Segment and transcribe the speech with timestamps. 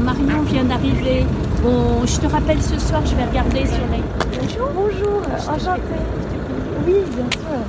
[0.00, 1.24] Marion vient d'arriver.
[1.62, 4.02] Bon, je te rappelle ce soir, je vais regarder sur les.
[4.38, 6.02] Bonjour, bonjour, enchantée.
[6.86, 7.60] Oui, bien sûr.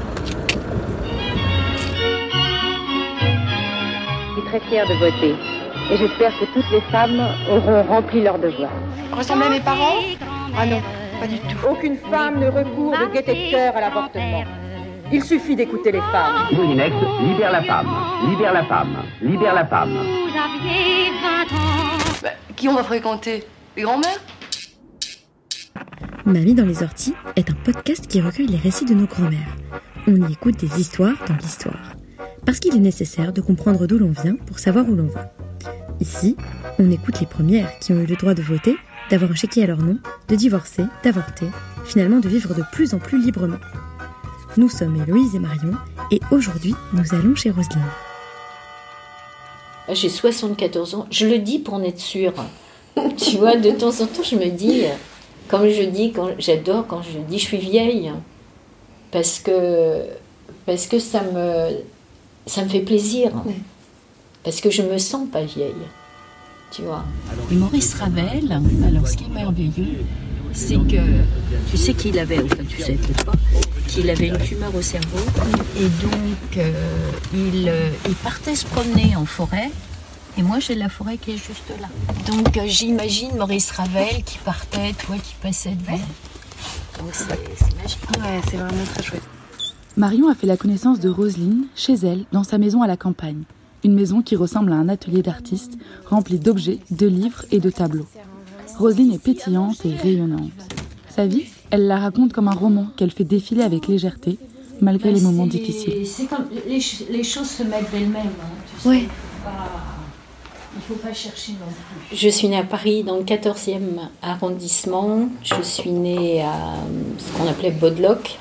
[4.30, 5.36] Je suis très fière de voter
[5.92, 8.72] et j'espère que toutes les femmes auront rempli leur devoir.
[9.12, 10.00] Ressemblez à mes parents?
[10.58, 10.82] Ah non,
[11.20, 11.58] pas du tout.
[11.70, 14.44] Aucune femme ne recourt de gaieté de cœur à l'avortement.
[15.12, 16.48] Il suffit d'écouter les femmes.
[16.52, 17.88] Moulinex, libère la femme,
[18.30, 19.98] libère la femme, libère la femme.
[22.22, 23.46] Bah, qui on va fréquenter?
[23.78, 24.20] Les grands-mères?
[26.26, 29.56] Mamie dans les orties est un podcast qui recueille les récits de nos grands-mères.
[30.08, 31.94] On y écoute des histoires dans l'histoire.
[32.46, 35.32] Parce qu'il est nécessaire de comprendre d'où l'on vient pour savoir où l'on va.
[36.02, 36.36] Ici,
[36.80, 38.76] on écoute les premières qui ont eu le droit de voter,
[39.10, 41.48] d'avoir un chéquier à leur nom, de divorcer, d'avorter,
[41.86, 43.58] finalement de vivre de plus en plus librement.
[44.58, 45.74] Nous sommes Héloïse et Marion,
[46.10, 47.80] et aujourd'hui, nous allons chez Roselyne.
[49.94, 51.06] J'ai 74 ans.
[51.12, 52.34] Je le dis pour en être sûre.
[53.18, 54.86] tu vois, de temps en temps, je me dis,
[55.48, 58.12] comme je dis, quand j'adore quand je dis je suis vieille,
[59.12, 60.02] parce que
[60.66, 61.78] parce que ça me
[62.48, 63.32] ça me fait plaisir,
[64.44, 65.86] parce que je me sens pas vieille,
[66.72, 67.04] tu vois.
[67.52, 70.04] Et Maurice Ravel, alors ce qui est merveilleux,
[70.58, 70.98] c'est que
[71.70, 73.34] tu sais qu'il avait, enfin tu sais peut-être pas,
[73.88, 75.20] qu'il avait une tumeur au cerveau
[75.80, 79.70] et donc euh, il, euh, il partait se promener en forêt
[80.36, 81.88] et moi j'ai la forêt qui est juste là.
[82.26, 86.00] Donc euh, j'imagine Maurice Ravel qui partait, toi qui passais devant.
[86.98, 88.00] Donc c'est c'est magique.
[88.18, 89.24] Ouais, c'est vraiment très chouette.
[89.96, 93.44] Marion a fait la connaissance de Roselyne chez elle, dans sa maison à la campagne.
[93.84, 95.74] Une maison qui ressemble à un atelier d'artiste,
[96.06, 98.08] rempli d'objets, de livres et de tableaux.
[98.78, 100.52] Roselyne est pétillante et rayonnante.
[101.10, 104.38] Sa vie, elle la raconte comme un roman qu'elle fait défiler avec légèreté,
[104.82, 106.06] malgré les moments difficiles.
[106.06, 108.28] C'est comme les, ch- les choses se mettent d'elles-mêmes.
[108.28, 108.90] hein, tu sais.
[108.90, 109.04] Ouais.
[110.80, 111.66] Il ne faut pas chercher non
[112.10, 112.16] plus.
[112.16, 113.80] Je suis née à Paris dans le 14e
[114.22, 115.28] arrondissement.
[115.44, 116.76] Je suis née à euh,
[117.18, 118.38] ce qu'on appelait Baudeloc,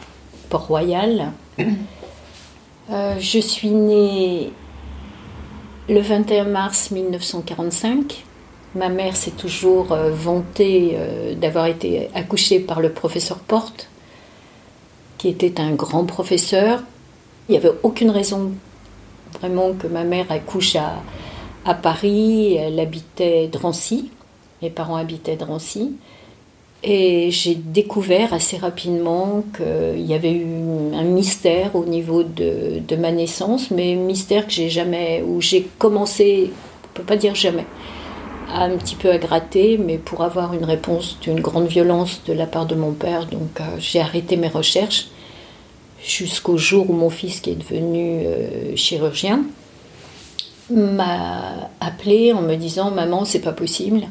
[0.50, 1.32] Port-Royal.
[2.90, 4.52] Euh, je suis née
[5.88, 8.25] le 21 mars 1945.
[8.76, 13.88] Ma mère s'est toujours euh, vantée euh, d'avoir été accouchée par le professeur Porte,
[15.18, 16.82] qui était un grand professeur.
[17.48, 18.52] Il n'y avait aucune raison
[19.40, 21.02] vraiment que ma mère accouche à,
[21.64, 22.54] à Paris.
[22.54, 24.10] Elle habitait Drancy.
[24.60, 25.96] Mes parents habitaient Drancy.
[26.82, 30.46] Et j'ai découvert assez rapidement qu'il y avait eu
[30.94, 36.52] un mystère au niveau de, ma naissance, mais mystère que j'ai jamais, où j'ai commencé,
[36.84, 37.64] on peut pas dire jamais,
[38.64, 42.46] un petit peu à gratter, mais pour avoir une réponse d'une grande violence de la
[42.46, 45.08] part de mon père, donc euh, j'ai arrêté mes recherches
[46.02, 49.42] jusqu'au jour où mon fils, qui est devenu euh, chirurgien,
[50.70, 54.02] m'a appelé en me disant Maman, c'est pas possible.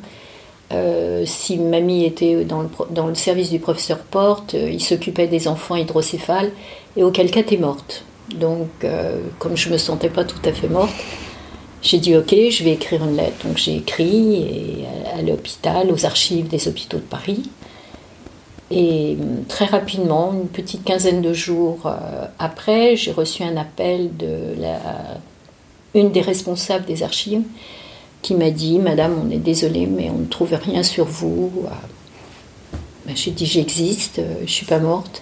[0.74, 6.52] Euh, si mamie était dans le, service du professeur Porte, il s'occupait des enfants hydrocéphales,
[6.98, 8.04] et auquel cas t'es morte.
[8.34, 8.70] Donc,
[9.38, 10.94] comme je me sentais pas tout à fait morte,
[11.86, 13.46] j'ai dit ok, je vais écrire une lettre.
[13.46, 14.84] Donc j'ai écrit
[15.16, 17.50] à, l'hôpital, aux archives des hôpitaux de Paris.
[18.72, 24.18] Et hum, très rapidement, une petite quinzaine de jours euh, après, j'ai reçu un appel
[24.18, 24.80] de la,
[25.94, 27.44] une des responsables des archives
[28.24, 31.52] qui m'a dit Madame, on est désolé, mais on ne trouve rien sur vous.
[31.66, 35.22] Euh, ben, j'ai dit J'existe, euh, je ne suis pas morte.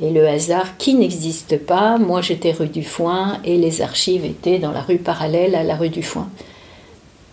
[0.00, 4.58] Et le hasard qui n'existe pas, moi j'étais rue du Foin et les archives étaient
[4.58, 6.28] dans la rue parallèle à la rue du Foin.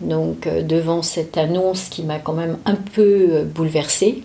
[0.00, 4.22] Donc euh, devant cette annonce qui m'a quand même un peu euh, bouleversée,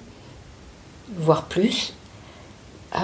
[1.18, 1.94] voire plus,
[2.96, 3.00] euh,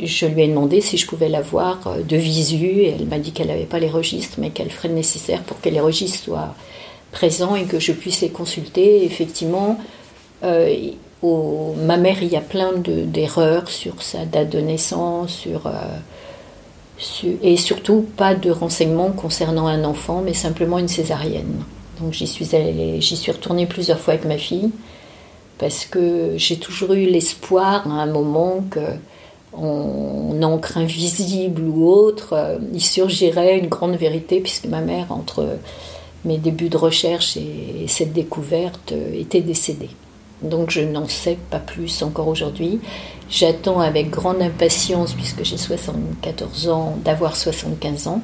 [0.00, 3.32] je lui ai demandé si je pouvais la voir de visu et elle m'a dit
[3.32, 6.54] qu'elle n'avait pas les registres mais qu'elle ferait le nécessaire pour que les registres soient
[7.10, 9.04] présents et que je puisse les consulter.
[9.04, 9.78] Effectivement,
[11.76, 15.58] ma mère, il y a plein de- d'erreurs sur sa date de naissance, euh,
[17.42, 21.64] et surtout pas de renseignements concernant un enfant, mais simplement une césarienne.
[22.00, 24.70] Donc j'y suis suis retournée plusieurs fois avec ma fille
[25.58, 28.80] parce que j'ai toujours eu l'espoir à un moment que
[29.56, 35.46] en encre invisible ou autre, euh, il surgirait une grande vérité puisque ma mère, entre
[36.24, 39.90] mes débuts de recherche et cette découverte, euh, était décédée.
[40.44, 42.80] Donc je n'en sais pas plus encore aujourd'hui.
[43.30, 48.20] J'attends avec grande impatience, puisque j'ai 74 ans, d'avoir 75 ans,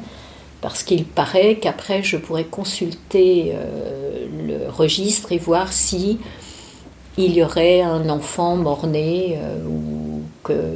[0.61, 6.19] parce qu'il paraît qu'après je pourrais consulter euh, le registre et voir si
[7.17, 10.01] il y aurait un enfant mort-né euh, ou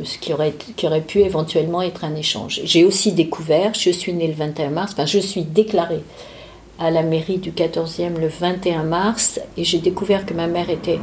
[0.04, 2.60] ce qui aurait, qui aurait pu éventuellement être un échange.
[2.64, 6.02] J'ai aussi découvert, je suis née le 21 mars, enfin je suis déclarée
[6.78, 10.98] à la mairie du 14e le 21 mars et j'ai découvert que ma mère était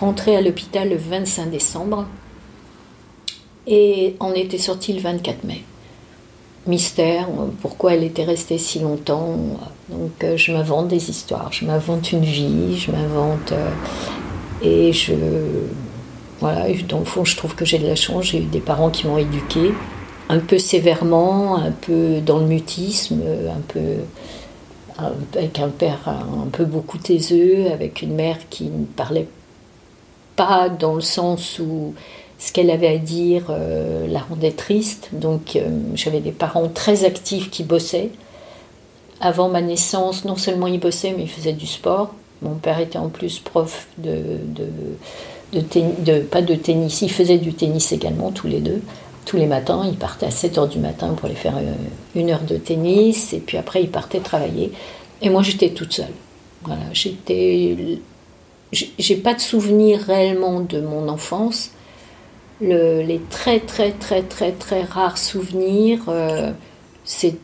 [0.00, 2.06] rentrée à l'hôpital le 25 décembre
[3.66, 5.62] et on était sorti le 24 mai.
[6.66, 7.28] Mystère,
[7.60, 9.36] pourquoi elle était restée si longtemps.
[9.88, 13.52] Donc euh, je m'invente des histoires, je m'invente une vie, je m'invente...
[13.52, 13.70] Euh,
[14.62, 15.12] et je...
[16.40, 18.90] Voilà, dans le fond, je trouve que j'ai de la chance, j'ai eu des parents
[18.90, 19.72] qui m'ont éduquée,
[20.28, 23.80] un peu sévèrement, un peu dans le mutisme, un peu
[24.98, 29.28] avec un père un peu beaucoup taiseux, avec une mère qui ne parlait
[30.36, 31.94] pas dans le sens où
[32.38, 35.08] ce qu'elle avait à dire euh, la rendait triste.
[35.12, 38.10] Donc euh, j'avais des parents très actifs qui bossaient.
[39.20, 42.14] Avant ma naissance, non seulement ils bossaient, mais ils faisaient du sport.
[42.42, 44.66] Mon père était en plus prof de, de,
[45.52, 48.82] de, pas de tennis, il faisait du tennis également tous les deux.
[49.24, 51.72] Tous les matins, il partait à 7 h du matin pour aller faire euh,
[52.14, 54.70] une heure de tennis, et puis après il partait travailler.
[55.22, 56.12] Et moi j'étais toute seule.
[56.62, 57.98] Voilà, j'étais.
[58.72, 61.70] J'ai pas de souvenir réellement de mon enfance
[62.60, 66.52] les très très très très très rares souvenirs, euh,
[67.04, 67.36] c'est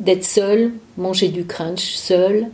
[0.00, 2.48] d'être seule, manger du crunch seule.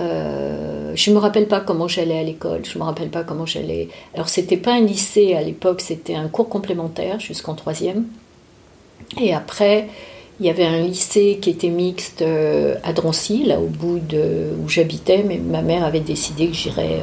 [0.00, 3.88] Euh, je me rappelle pas comment j'allais à l'école, je me rappelle pas comment j'allais.
[4.14, 8.04] Alors c'était pas un lycée à l'époque, c'était un cours complémentaire jusqu'en troisième.
[9.20, 9.88] Et après,
[10.38, 14.50] il y avait un lycée qui était mixte euh, à Drancy, là au bout de
[14.62, 17.00] où j'habitais, mais ma mère avait décidé que j'irais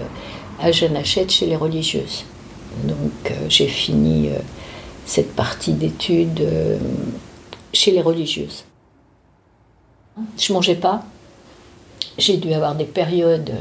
[0.60, 2.26] à Jeannachette chez les religieuses.
[2.84, 4.40] Donc euh, j'ai fini euh,
[5.06, 6.78] cette partie d'études euh,
[7.74, 8.66] chez les religieuses.
[10.38, 11.04] Je mangeais pas.
[12.18, 13.54] J'ai dû avoir des périodes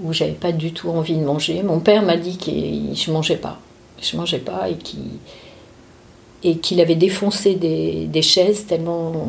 [0.00, 1.62] où j'avais pas du tout envie de manger.
[1.62, 2.50] Mon père m'a dit que
[2.94, 3.58] je mangeais pas.
[4.00, 5.10] Je mangeais pas et qu'il
[6.44, 9.26] et qu'il avait défoncé des, des, chaises tellement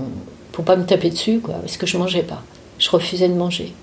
[0.51, 2.43] pour pas me taper dessus quoi, parce que je mangeais pas.
[2.77, 3.73] Je refusais de manger.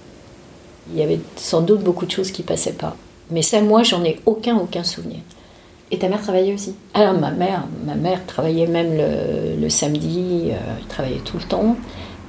[0.92, 2.96] Il y avait sans doute beaucoup de choses qui passaient pas.
[3.30, 5.20] Mais ça, moi, j'en ai aucun, aucun souvenir.
[5.90, 6.74] Et ta mère travaillait aussi?
[6.94, 8.98] Alors ma mère, ma mère travaillait même
[9.60, 11.76] le, samedi, euh, elle travaillait tout le temps.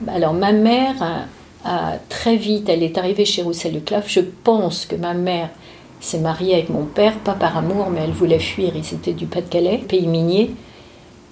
[0.07, 1.25] Alors ma mère
[1.63, 4.09] a, très vite, elle est arrivée chez Roussel Leclaf.
[4.09, 5.49] Je pense que ma mère
[6.01, 8.73] s'est mariée avec mon père, pas par amour, mais elle voulait fuir.
[8.75, 10.51] Ils étaient du Pas-de-Calais, pays minier.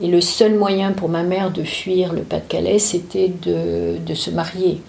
[0.02, 4.32] Et le seul moyen pour ma mère de fuir le Pas-de-Calais, c'était de, de, se
[4.32, 4.82] marier.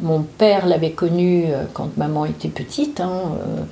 [0.00, 3.00] Mon père l'avait connue euh, quand maman était petite.
[3.00, 3.62] Hein, euh,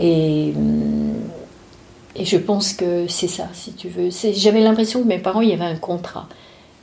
[0.00, 0.54] et,
[2.14, 4.10] et je pense que c'est ça, si tu veux.
[4.34, 6.28] J'avais l'impression que mes parents, il y avait un contrat.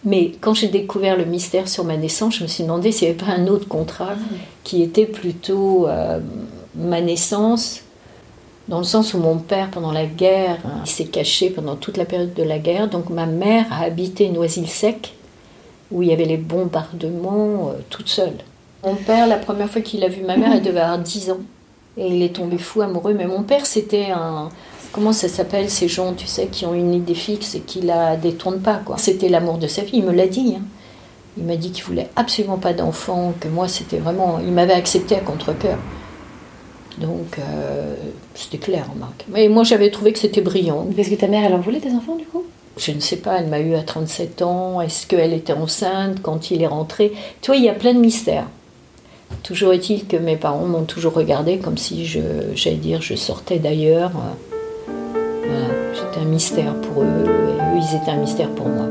[0.05, 3.15] Mais quand j'ai découvert le mystère sur ma naissance, je me suis demandé s'il n'y
[3.15, 4.13] avait pas un autre contrat
[4.63, 6.19] qui était plutôt euh,
[6.75, 7.81] ma naissance,
[8.67, 12.05] dans le sens où mon père, pendant la guerre, il s'est caché pendant toute la
[12.05, 12.89] période de la guerre.
[12.89, 15.13] Donc ma mère a habité Noisy-le-Sec,
[15.91, 18.33] où il y avait les bombardements, euh, toute seule.
[18.83, 21.39] Mon père, la première fois qu'il a vu ma mère, elle devait avoir 10 ans.
[21.97, 23.13] Et il est tombé fou amoureux.
[23.13, 24.49] Mais mon père, c'était un.
[24.91, 28.15] Comment ça s'appelle ces gens, tu sais, qui ont une idée fixe et qui la
[28.15, 28.97] détournent pas, quoi.
[28.97, 30.55] C'était l'amour de sa vie, il me l'a dit.
[30.57, 30.63] Hein.
[31.37, 34.39] Il m'a dit qu'il voulait absolument pas d'enfant, que moi, c'était vraiment.
[34.39, 35.77] Il m'avait accepté à contre-coeur.
[36.99, 37.95] Donc, euh,
[38.33, 39.25] c'était clair, Marc.
[39.29, 40.87] Mais moi, j'avais trouvé que c'était brillant.
[40.95, 42.43] Parce que ta mère, elle en voulait des enfants, du coup?
[42.77, 44.81] Je ne sais pas, elle m'a eu à 37 ans.
[44.81, 47.13] Est-ce qu'elle était enceinte quand il est rentré?
[47.41, 48.47] Tu vois, il y a plein de mystères.
[49.43, 52.19] Toujours est-il que mes parents m'ont toujours regardé comme si je,
[52.53, 54.11] j'allais dire, je sortais d'ailleurs.
[54.87, 58.89] Voilà, j'étais un mystère pour eux et eux, ils étaient un mystère pour moi.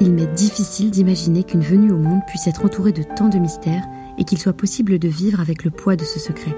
[0.00, 3.82] Il m'est difficile d'imaginer qu'une venue au monde puisse être entourée de tant de mystères
[4.18, 6.54] et qu'il soit possible de vivre avec le poids de ce secret.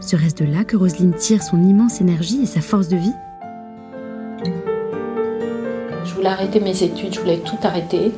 [0.00, 3.14] Serait-ce de là que Roselyne tire son immense énergie et sa force de vie?
[6.04, 8.12] Je voulais arrêter mes études, je voulais tout arrêter.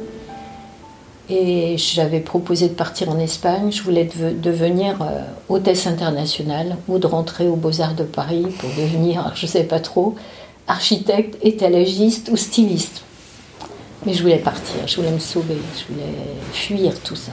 [1.29, 3.73] Et j'avais proposé de partir en Espagne.
[3.73, 4.09] Je voulais
[4.43, 9.51] devenir euh, hôtesse internationale ou de rentrer aux Beaux-Arts de Paris pour devenir, je ne
[9.51, 10.15] sais pas trop,
[10.69, 13.03] architecte, étalagiste ou styliste.
[14.05, 16.13] Mais je voulais partir, je voulais me sauver, je voulais
[16.53, 17.33] fuir tout ça.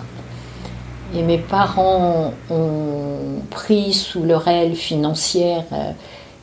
[1.16, 5.92] Et mes parents ont pris sous le réel financier euh,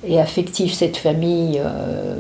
[0.07, 2.17] et affectif cette famille euh,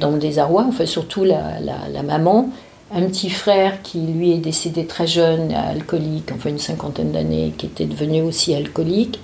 [0.00, 2.48] dans le désarroi, enfin surtout la maman.
[2.94, 7.64] Un petit frère qui lui est décédé très jeune, alcoolique, enfin une cinquantaine d'années, qui
[7.64, 9.18] était devenu aussi alcoolique,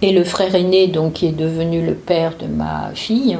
[0.00, 3.36] et le frère aîné donc qui est devenu le père de ma fille,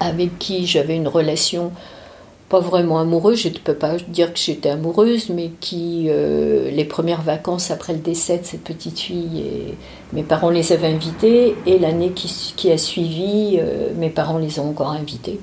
[0.00, 1.70] avec qui j'avais une relation
[2.48, 6.84] pas vraiment amoureuse, je ne peux pas dire que j'étais amoureuse, mais qui, euh, les
[6.84, 9.44] premières vacances après le décès de cette petite fille,
[10.12, 14.70] mes parents les avaient invités, et l'année qui, a suivi, euh, mes parents les ont
[14.70, 15.40] encore invités.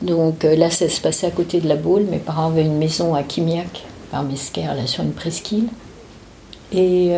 [0.00, 2.04] Donc euh, là, ça se passait à côté de la Baule.
[2.10, 5.68] Mes parents avaient une maison à Kimiak, par Mesquer, là sur une presqu'île.
[6.72, 7.10] Et,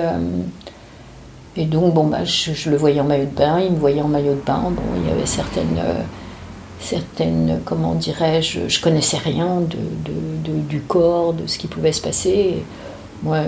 [1.56, 4.08] et donc, bon, bah, je, le voyais en maillot de bain, il me voyait en
[4.08, 4.62] maillot de bain.
[4.70, 5.78] Bon, il y avait certaines,
[6.82, 11.92] certaines comment dirais-je, je connaissais rien de, de- de- du corps, de ce qui pouvait
[11.92, 12.30] se passer.
[12.30, 12.62] Et
[13.22, 13.38] moi,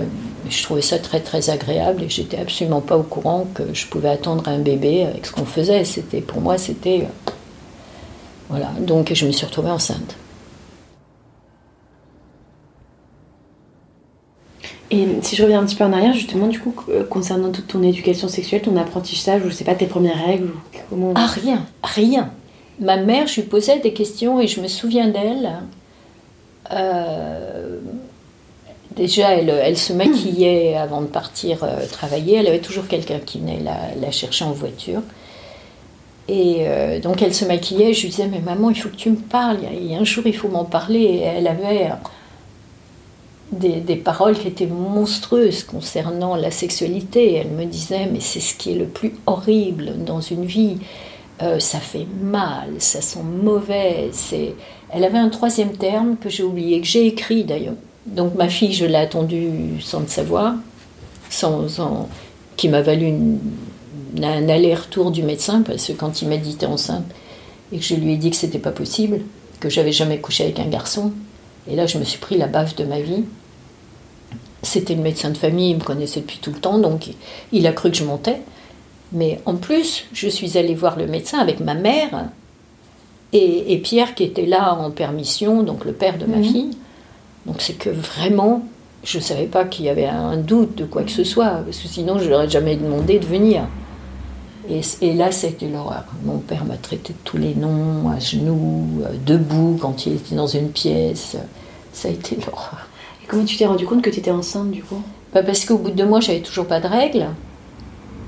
[0.49, 4.09] je trouvais ça très très agréable et j'étais absolument pas au courant que je pouvais
[4.09, 5.83] attendre un bébé avec ce qu'on faisait.
[5.85, 7.07] C'était pour moi, c'était
[8.49, 8.71] voilà.
[8.79, 10.15] Donc je me suis retrouvée enceinte.
[14.91, 17.67] Et si je reviens un petit peu en arrière, justement, du coup, euh, concernant toute
[17.67, 21.11] ton éducation sexuelle, ton apprentissage, ou je sais pas, tes premières règles, ou comment.
[21.15, 22.29] Ah rien, rien.
[22.79, 25.49] Ma mère, je lui posais des questions et je me souviens d'elle.
[26.73, 27.79] Euh,
[28.95, 32.37] déjà, elle, se maquillait avant de partir euh, travailler.
[32.37, 33.61] Elle avait toujours quelqu'un qui venait
[33.99, 35.01] la, chercher en voiture.
[36.27, 37.93] Et euh, donc elle se maquillait.
[37.93, 39.59] Je lui disais, mais maman, il faut que tu me parles.
[39.65, 40.99] A un jour, il faut m'en parler.
[40.99, 41.91] Et elle avait
[43.53, 47.35] des paroles qui étaient monstrueuses concernant la sexualité.
[47.35, 50.77] Elle me disait, mais c'est ce qui est le plus horrible dans une vie.
[51.41, 54.09] Euh, ça fait mal, ça sent mauvais.
[54.89, 57.75] Elle avait un troisième terme que j'ai oublié, que j'ai écrit d'ailleurs.
[58.05, 60.53] Donc ma fille, je l'ai attendue sans le savoir,
[61.29, 61.67] sans,
[62.55, 63.13] qui m'a valu
[64.21, 67.05] un aller-retour du médecin, parce que quand il m'a dit t'es enceinte,
[67.73, 69.21] et que je lui ai dit que c'était pas possible,
[69.59, 71.11] que j'avais jamais couché avec un garçon,
[71.69, 73.23] et là je me suis pris la baffe de ma vie.
[74.61, 77.09] C'était le médecin de famille, il me connaissait depuis tout le temps, donc
[77.51, 78.39] il a cru que je montais.
[79.11, 82.25] Mais en plus, je suis allée voir le médecin avec ma mère
[83.33, 86.43] et, et Pierre qui était là en permission, donc le père de ma Mhm.
[86.43, 86.71] fille.
[87.45, 88.63] Donc c'est que vraiment,
[89.03, 91.77] je ne savais pas qu'il y avait un doute de quoi que ce soit, parce
[91.77, 93.63] que sinon je n'aurais jamais demandé de venir.
[94.67, 96.05] Et, et là, c'était l'horreur.
[96.23, 100.33] Mon père m'a traité de tous les noms, à genoux, euh, debout, quand il était
[100.33, 101.37] dans une pièce.
[101.93, 102.87] Ça a été l'horreur.
[103.23, 105.03] Et comment tu t'es rendu compte que tu étais enceinte, du coup?
[105.35, 107.27] Bah, parce qu'au bout de deux mois, j'avais toujours pas de règles.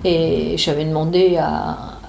[0.03, 1.99] Et j'avais demandé à,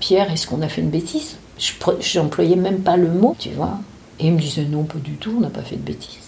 [0.00, 1.36] Pierre est-ce qu'on a fait une bêtise?
[1.58, 3.78] Je J'employais même pas le mot, tu vois.
[4.18, 6.18] Et il me disait non, pas du tout, on n'a pas fait de bêtises.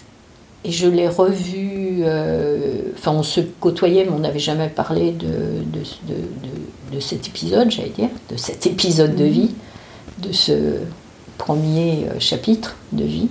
[0.63, 5.63] Et je l'ai revu, euh, enfin on se côtoyait, mais on n'avait jamais parlé de-
[6.93, 9.51] de cet épisode, j'allais dire, de cet épisode de vie,
[10.19, 10.79] de ce
[11.37, 13.29] premier euh, chapitre de vie.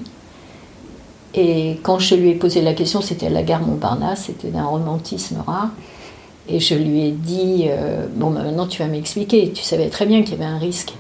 [1.35, 4.65] Et quand je lui ai posé la question, c'était à la gare Montparnasse, c'était d'un
[4.65, 5.71] romantisme rare.
[6.49, 9.51] Et je lui ai dit euh, Bon, bah, maintenant tu vas m'expliquer.
[9.53, 10.93] Tu savais très bien qu'il y avait un risque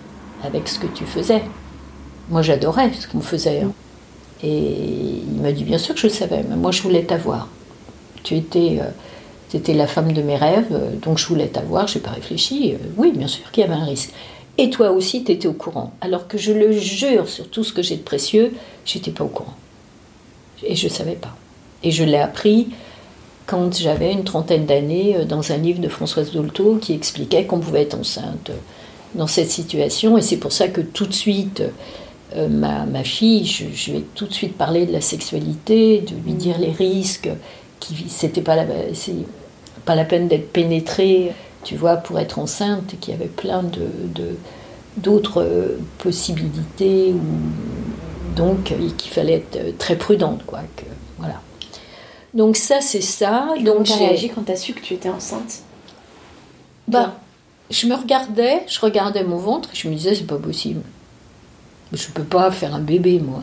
[0.44, 1.42] avec ce que tu faisais.
[2.28, 3.60] Moi, j'adorais ce qu'on faisait.
[3.62, 3.72] hein.
[4.42, 4.74] Et
[5.32, 7.48] il m'a dit Bien sûr que je le savais, mais moi, je voulais t'avoir.
[8.22, 11.86] Tu étais, euh, la femme de mes rêves, euh, donc je voulais t'avoir.
[11.86, 12.74] Je n'ai pas réfléchi.
[12.96, 14.10] Oui, bien sûr qu'il y avait un risque.
[14.58, 15.92] Et toi aussi, tu étais au courant.
[16.00, 18.52] Alors que je le jure sur tout ce que j'ai de précieux,
[18.84, 19.54] j'étais pas au courant.
[20.64, 21.36] Et je ne savais pas.
[21.82, 22.68] Et je l'ai appris
[23.46, 27.60] quand j'avais une trentaine d'années euh, dans un livre de Françoise Dolto qui expliquait qu'on
[27.60, 28.54] pouvait être enceinte euh,
[29.14, 30.18] dans cette situation.
[30.18, 31.62] Et c'est pour ça que tout de suite,
[32.36, 36.00] euh, ma, ma fille, je, je lui ai tout de suite parlé de la sexualité,
[36.00, 37.30] de lui dire les risques,
[37.80, 39.14] qui c'était pas la, c'est
[39.84, 43.62] pas la peine d'être pénétrée, tu vois, pour être enceinte, et qu'il y avait plein
[43.62, 44.36] de, de-
[44.96, 47.20] d'autres possibilités, ou,
[48.34, 50.60] donc et qu'il fallait être très prudente, quoi.
[50.76, 50.84] Que,
[51.18, 51.40] voilà.
[52.36, 53.48] Donc ça, c'est ça.
[53.56, 55.62] Et comment Donc t'as j'ai- réagi quand t'as su que tu étais enceinte?
[56.88, 57.14] Bah,
[57.70, 60.82] je me regardais, je regardais mon ventre et je me disais, c'est pas possible.
[61.92, 63.42] Je peux pas faire un bébé, moi.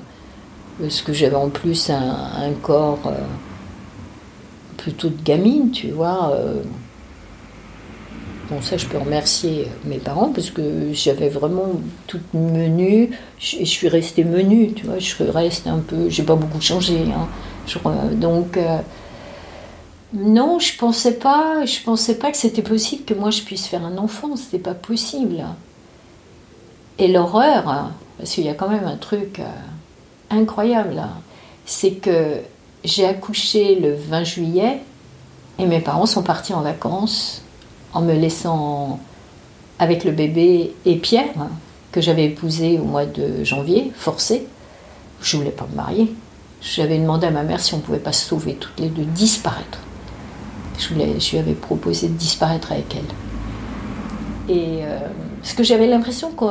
[0.79, 3.11] Parce que j'avais en plus un, un corps euh,
[4.77, 6.31] plutôt de gamine, tu vois.
[6.35, 6.61] euh.
[8.49, 11.71] Bon, ça, je peux remercier mes parents parce que j'avais vraiment
[12.07, 13.09] toute menue.
[13.39, 14.99] Je- Et je suis restée menue, tu vois.
[14.99, 16.09] Je reste un peu.
[16.09, 16.97] J'ai pas beaucoup changé.
[17.15, 17.27] hein.
[18.19, 18.57] Donc.
[18.57, 18.79] euh,
[20.13, 23.83] non, je pensais pas, je pensais pas que c'était possible que moi je puisse faire
[23.83, 25.43] un enfant, c'était pas possible.
[26.99, 29.45] Et l'horreur, parce qu'il y a quand même un truc euh,
[30.29, 31.01] incroyable,
[31.65, 32.37] c'est que
[32.83, 34.81] j'ai accouché le 20 juillet
[35.57, 37.41] et mes parents sont partis en vacances
[37.93, 38.99] en me laissant
[39.79, 41.33] avec le bébé et Pierre,
[41.91, 44.47] que j'avais épousé au mois de janvier, forcé.
[45.21, 46.13] Je voulais pas me marier.
[46.63, 49.79] J'avais demandé à ma mère si on pouvait pas sauver toutes les deux, disparaître.
[50.79, 54.55] Je, lui avais proposé de disparaître avec elle.
[54.55, 54.99] Et euh,
[55.41, 56.45] parce que j'avais l'impression que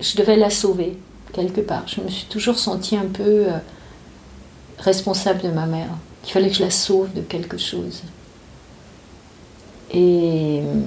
[0.00, 0.98] je devais la sauver
[1.32, 1.84] quelque part.
[1.86, 3.58] Je me suis toujours sentie un peu euh,
[4.78, 5.90] responsable de ma mère.
[6.26, 8.02] Il fallait que je la sauve de quelque chose.
[9.92, 10.80] Et, euh,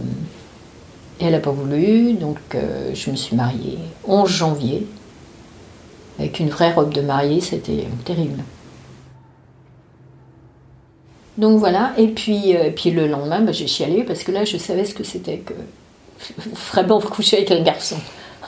[1.19, 2.37] elle n'a pas voulu, donc
[2.93, 4.85] je me suis mariée 11 janvier.
[6.19, 8.43] Avec une vraie robe de mariée, c'était terrible.
[11.37, 14.57] Donc voilà, et puis, euh, puis le lendemain, bah, j'ai chialé parce que là, je
[14.57, 15.53] savais ce que c'était que
[16.71, 17.97] vraiment coucher avec un garçon.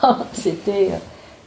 [0.34, 0.98] c'était, euh,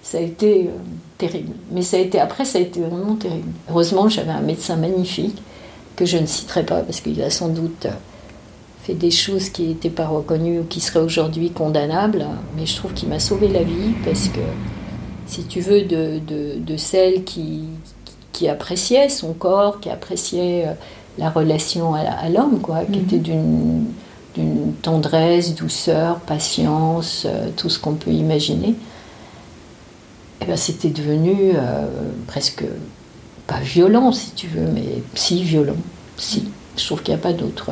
[0.02, 0.70] ça a été euh,
[1.18, 1.52] terrible.
[1.72, 3.50] Mais ça a été, après, ça a été vraiment terrible.
[3.68, 5.42] Heureusement, j'avais un médecin magnifique
[5.96, 7.88] que je ne citerai pas parce qu'il a sans doute
[8.82, 12.24] fait des choses qui n'étaient pas reconnues ou qui seraient aujourd'hui condamnables.
[12.56, 14.40] Mais je trouve qu'il m'a sauvé la vie parce que,
[15.32, 17.64] si tu veux, de, de, de celle qui,
[18.32, 20.66] qui appréciait son corps, qui appréciait
[21.18, 23.86] la relation à, l'homme, quoi, qui était d'une
[24.34, 28.68] d'une tendresse, douceur, patience, euh, tout ce qu'on peut imaginer.
[28.68, 28.74] Et
[30.42, 31.86] eh ben, c'était devenu euh,
[32.26, 32.64] presque
[33.46, 35.76] pas violent, si tu veux, mais si violent,
[36.16, 36.48] si.
[36.76, 37.70] Je trouve qu'il n'y a pas d'autre.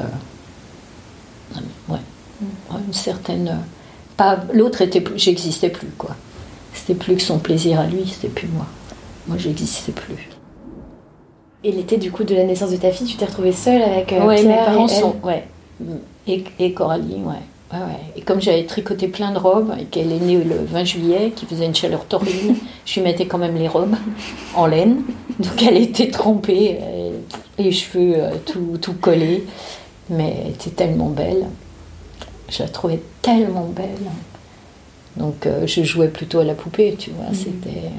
[1.57, 1.61] Euh,
[1.93, 1.99] ouais.
[2.87, 3.61] une certaine.
[4.19, 5.19] pas L'autre était plus.
[5.19, 6.15] J'existais plus, quoi.
[6.73, 8.67] C'était plus que son plaisir à lui, c'était plus moi.
[9.27, 10.29] Moi, j'existais plus.
[11.63, 14.13] Et l'été du coup de la naissance de ta fille, tu t'es retrouvée seule avec
[14.13, 15.45] euh, ouais, mes parents sont, ouais,
[16.27, 17.35] et, et Coralie, ouais.
[17.73, 18.01] Ouais, ouais.
[18.17, 21.47] Et comme j'avais tricoté plein de robes et qu'elle est née le 20 juillet, qui
[21.47, 23.95] faisait une chaleur torride, je lui mettais quand même les robes
[24.57, 25.03] en laine.
[25.39, 26.79] Donc elle était trempée,
[27.59, 29.45] les cheveux euh, tout, tout collés.
[30.09, 31.47] Mais elle était tellement belle.
[32.49, 34.11] Je la trouvais tellement belle.
[35.17, 37.29] Donc euh, je jouais plutôt à la poupée, tu vois.
[37.29, 37.35] Mhm.
[37.35, 37.91] C'était.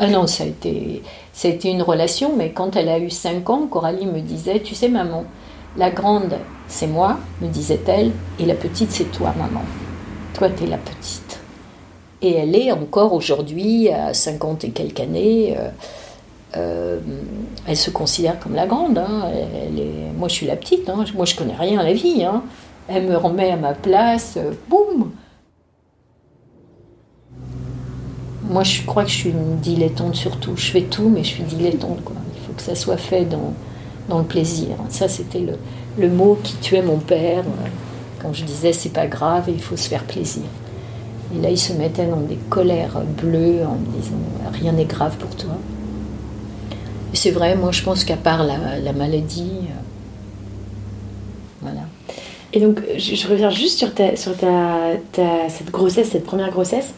[0.00, 1.02] Ah non, ça a, été,
[1.32, 4.60] ça a été une relation, mais quand elle a eu 5 ans, Coralie me disait,
[4.60, 5.24] tu sais maman,
[5.76, 6.34] la grande
[6.68, 9.62] c'est moi, me disait-elle, et la petite c'est toi maman.
[10.34, 11.40] Toi t'es la petite.
[12.22, 15.68] Et elle est encore aujourd'hui, à 50 et quelques années, euh,
[16.56, 16.98] euh,
[17.66, 18.98] elle se considère comme la grande.
[18.98, 19.30] Hein.
[19.32, 21.04] Elle est, moi je suis la petite, hein.
[21.14, 22.24] moi je connais rien à la vie.
[22.24, 22.42] Hein.
[22.88, 25.10] Elle me remet à ma place, euh, boum
[28.48, 30.56] moi, je crois que je suis une dilettante surtout.
[30.56, 31.98] Je fais tout, mais je suis dilettante.
[32.00, 33.52] Il faut que ça soit fait dans,
[34.08, 34.68] dans le plaisir.
[34.88, 35.54] Ça, c'était le,
[35.98, 37.68] le, mot qui tuait mon père euh,
[38.22, 40.44] quand je disais c'est pas grave, il faut se faire plaisir.
[41.36, 44.16] Et là, il se mettait dans des colères bleues en me disant
[44.52, 45.56] rien n'est grave pour toi.
[47.12, 49.80] C'est vrai, moi, je pense qu'à part la, la maladie, euh,
[51.60, 51.82] voilà.
[52.52, 56.94] Et donc, je, reviens juste sur, ta, sur ta, ta, cette grossesse, cette première grossesse.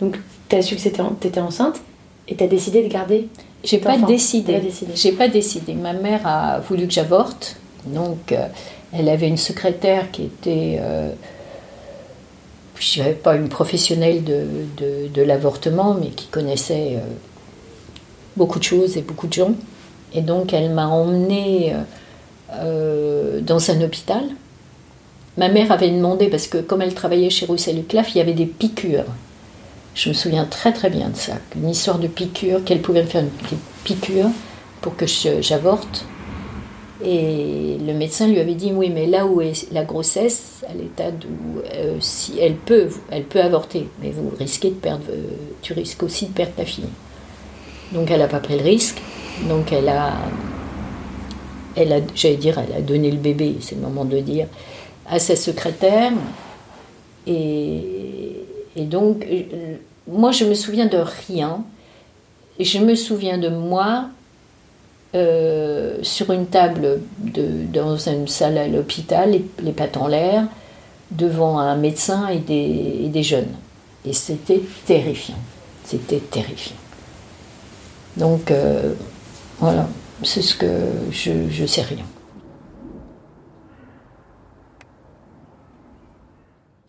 [0.00, 1.80] Donc, tu as su que tu étais enceinte
[2.28, 3.28] et tu as décidé de garder
[3.62, 4.60] J'ai pas décidé.
[4.94, 5.74] J'ai pas décidé.
[5.74, 7.56] Ma mère a voulu que j'avorte.
[7.86, 8.46] Donc, euh,
[8.92, 10.78] elle avait une secrétaire qui était.
[10.80, 11.12] Euh,
[12.78, 14.44] je dirais pas une professionnelle de,
[15.14, 17.06] de, l'avortement, mais qui connaissait euh,
[18.36, 19.52] beaucoup de choses et beaucoup de gens.
[20.12, 21.74] Et donc, elle m'a emmenée
[22.60, 24.22] euh, dans un hôpital.
[25.36, 28.34] Ma mère avait demandé, parce que comme elle travaillait chez Roussel Claf, il y avait
[28.34, 29.06] des piqûres.
[29.94, 33.08] Je me souviens très très bien de ça, une histoire de piqûre, qu'elle pouvait me
[33.08, 34.30] faire des piqûres
[34.80, 36.04] pour que j'avorte.
[37.04, 41.10] Et le médecin lui avait dit oui, mais là où est la grossesse, à l'état
[41.10, 45.04] où euh, si elle peut, elle peut avorter, mais vous risquez de perdre,
[45.62, 46.88] tu risques aussi de perdre ta fille.
[47.92, 49.00] Donc elle n'a pas pris le risque.
[49.48, 50.12] Donc elle a,
[51.76, 54.46] elle a, j'allais dire, elle a donné le bébé, c'est le moment de dire,
[55.06, 56.12] à sa secrétaire.
[57.26, 58.23] Et
[58.76, 59.76] et donc, euh,
[60.08, 61.64] moi, je me souviens de rien.
[62.58, 64.06] Je me souviens de moi
[65.14, 70.46] euh, sur une table dans une salle à l'hôpital, les, pattes en l'air,
[71.10, 73.52] devant un médecin et des, des jeunes.
[74.04, 75.38] Et c'était terrifiant.
[75.84, 76.76] C'était terrifiant.
[78.16, 78.94] Donc, euh,
[79.58, 79.88] voilà,
[80.22, 80.66] c'est ce que
[81.10, 82.04] je ne sais rien.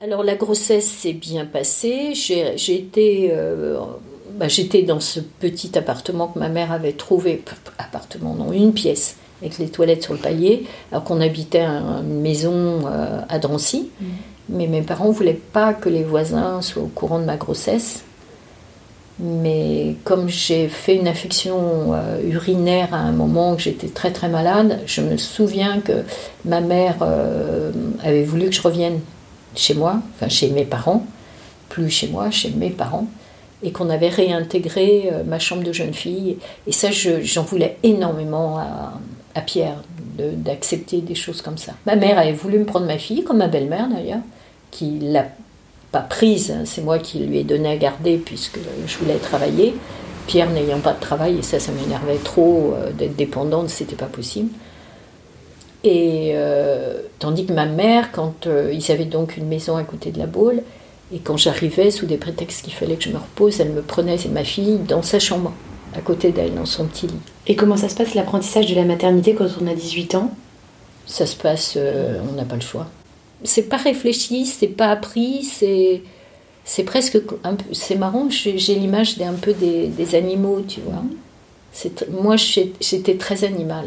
[0.06, 2.14] Alors la grossesse s'est bien passée.
[2.70, 3.80] Euh,
[4.38, 7.42] bah, j'étais dans ce petit appartement que ma mère avait trouvé,
[7.80, 12.86] appartement non, une pièce, avec les toilettes sur le palier, alors qu'on habitait une maison
[12.86, 13.90] euh, à Drancy.
[14.00, 14.06] Mm.
[14.50, 18.04] Mais mes parents ne voulaient pas que les voisins soient au courant de ma grossesse.
[19.18, 24.30] Mais comme j'ai fait une affection euh, urinaire à un moment où j'étais très très
[24.30, 26.04] malade, je me souviens que
[26.44, 26.98] ma mère
[28.04, 29.00] avait voulu que je revienne
[29.56, 31.06] chez moi, enfin chez mes parents,
[31.70, 33.08] plus chez moi, chez mes parents,
[33.64, 36.38] et qu'on avait réintégré euh, ma chambre de jeune fille.
[36.68, 39.84] Et ça, j'en voulais énormément à, Pierre,
[40.18, 41.74] d'accepter des choses comme ça.
[41.86, 44.22] Ma mère avait voulu me prendre ma fille, comme ma belle-mère d'ailleurs,
[44.72, 45.26] qui l'a
[45.92, 49.76] pas prise, hein, c'est moi qui lui ai donné à garder puisque je voulais travailler.
[50.28, 54.06] Pierre n'ayant pas de travail, et ça, ça m'énervait trop euh, d'être dépendante, c'était pas
[54.06, 54.50] possible.
[55.86, 60.12] Et euh, tandis que ma mère, quand euh, ils avaient donc une maison à côté
[60.12, 60.64] de la Baule,
[61.14, 64.18] Et quand j'arrivais, sous des prétextes qu'il fallait que je me repose, elle me prenait,
[64.18, 65.54] c'est ma fille, dans sa chambre,
[65.96, 67.14] à côté d'elle, dans son petit lit.
[67.46, 70.32] Et comment ça se passe l'apprentissage de la maternité quand on a 18 ans?
[71.06, 72.88] Ça se passe, euh, on n'a pas le choix.
[73.44, 76.02] C'est pas réfléchi, c'est pas appris, c'est
[76.68, 78.28] c'est presque un peu, c'est marrant.
[78.32, 81.04] J'ai l'image d'un peu des, des animaux, tu vois.
[82.10, 83.86] Moi j'étais très animal.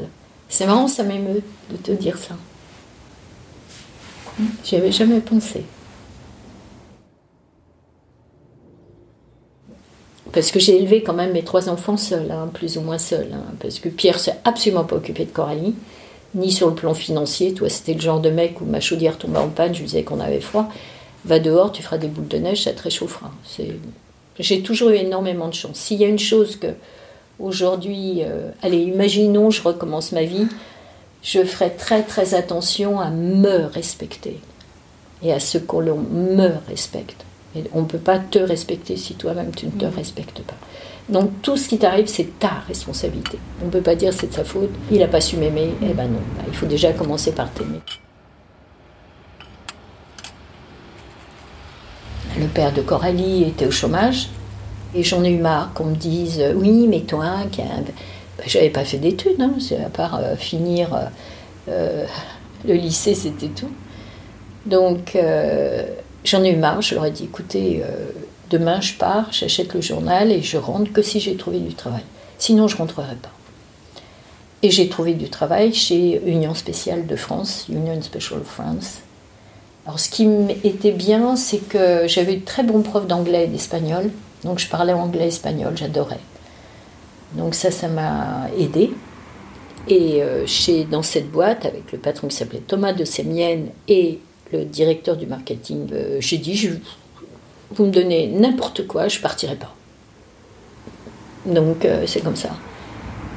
[0.49, 2.37] C'est marrant, ça m'émeut de te dire ça.
[4.65, 5.65] J'y avais jamais pensé.
[10.33, 13.31] Parce que j'ai élevé quand même mes trois enfants seuls, hein, plus ou moins seuls.
[13.33, 15.75] hein, parce que Pierre s'est absolument pas occupé de Coralie,
[16.35, 17.55] ni sur le plan financier.
[17.55, 20.05] Toi, c'était le genre de mec où ma chaudière tombait en panne, je lui disais
[20.05, 20.69] qu'on avait froid.
[21.25, 23.33] Va dehors, tu feras des boules de neige, ça te réchauffera.
[24.39, 25.77] J'ai toujours eu énormément de chance.
[25.77, 26.69] S'il y a une chose que
[27.39, 30.47] aujourd'hui, euh, allez, imaginons, je recommence ma vie,
[31.23, 34.41] je ferai très très attention à me respecter
[35.23, 37.25] et à ce qu'on me respecte.
[37.57, 40.55] Et on ne peut pas te respecter si toi-même tu ne te respectes pas.
[41.09, 43.39] Donc tout ce qui t'arrive, c'est ta responsabilité.
[43.63, 45.73] On ne peut pas dire c'est de sa faute, il n'a pas su m'aimer.
[45.83, 47.81] Eh ben non, Bah, il faut déjà commencer par t'aimer.
[52.39, 54.29] Le père de Coralie était au chômage
[54.95, 58.71] et j'en ai eu marre qu'on me dise euh, oui, mais toi, un- Ben, j'avais
[58.71, 59.53] pas fait d'études, hein,
[59.85, 61.11] à part euh, finir
[61.69, 62.05] euh,
[62.67, 63.71] le lycée, c'était tout.
[64.67, 65.17] Donc
[66.25, 67.83] j'en ai eu marre, je leur ai dit écoutez,
[68.51, 72.03] demain je pars, j'achète le journal et je rentre que si j'ai trouvé du travail.
[72.39, 73.31] Sinon je rentrerai pas.
[74.63, 78.99] Et j'ai trouvé du travail chez Union Spéciale de France, Union Special France.
[79.87, 80.29] Alors ce qui
[80.65, 84.11] était bien, c'est que j'avais de très bons profs d'anglais et d'espagnol.
[84.45, 86.21] Donc je parlais anglais espagnol, j'adorais.
[87.35, 88.91] Donc ça, ça m'a aidé.
[89.89, 94.21] Et euh, chez, dans cette boîte, avec le patron qui s'appelait Thomas de Sémienne et
[94.53, 96.71] le directeur du marketing, euh, j'ai dit,
[97.71, 99.75] vous me donnez n'importe quoi, je partirai pas.
[101.47, 102.51] Donc euh, c'est comme ça.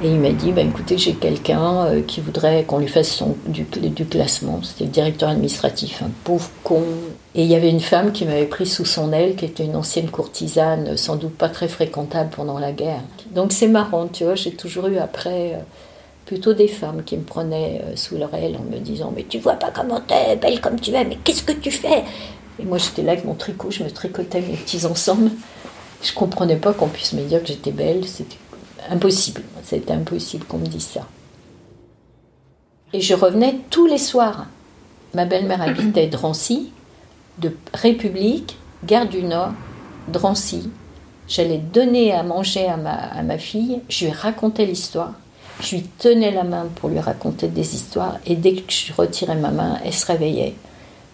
[0.04, 3.36] Et il m'a dit, bah, écoutez, j'ai quelqu'un euh, qui voudrait qu'on lui fasse son,
[3.46, 3.64] du,
[4.04, 4.60] classement.
[4.64, 6.82] C'était le directeur administratif, un pauvre con.
[7.36, 9.76] Et il y avait une femme qui m'avait pris sous son aile, qui était une
[9.76, 13.02] ancienne courtisane, sans doute pas très fréquentable pendant la guerre.
[13.30, 15.58] Donc c'est marrant, tu vois, j'ai toujours eu après euh,
[16.26, 19.38] plutôt des femmes qui me prenaient euh, sous leur aile en me disant, mais tu
[19.38, 22.02] vois pas comment t'es, belle comme tu es, mais qu'est-ce que tu fais?
[22.58, 25.30] Et moi j'étais là avec mon tricot, je me tricotais mes petits ensembles.
[26.02, 28.36] Je comprenais pas qu'on puisse me dire que j'étais belle, c'était
[28.90, 29.42] impossible.
[29.62, 31.06] C'était impossible qu'on me dise ça.
[32.92, 34.46] Et je revenais tous les soirs.
[35.14, 36.72] Ma belle-mère habitait Drancy,
[37.38, 39.52] de République, Gare du Nord,
[40.08, 40.70] Drancy.
[41.28, 45.14] J'allais donner à manger à ma, à ma fille, je lui racontais l'histoire.
[45.60, 49.36] Je lui tenais la main pour lui raconter des histoires et dès que je retirais
[49.36, 50.54] ma main, elle se réveillait.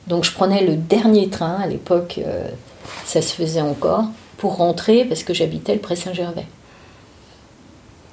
[0.07, 2.49] Donc je prenais le dernier train, à l'époque euh,
[3.05, 4.05] ça se faisait encore,
[4.39, 6.47] pour rentrer parce que j'habitais le Pré-Saint-Gervais.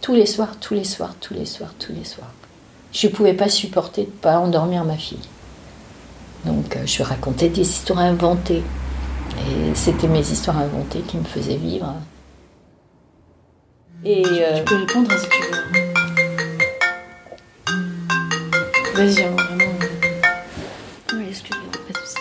[0.06, 2.30] Tous les soirs, tous les soirs, tous les soirs, tous les soirs.
[2.94, 5.28] Je ne pouvais pas supporter de ne pas endormir ma fille.
[6.46, 8.62] Donc euh, je racontais des histoires inventées.
[9.32, 11.92] Et c'était mes histoires inventées qui me faisaient vivre.
[14.04, 15.64] Et euh, Tu peux répondre si tu veux.
[18.94, 19.38] Vas-y, vraiment.
[19.38, 19.74] vraiment.
[21.14, 22.20] Oui, excuse-moi, pas de souci.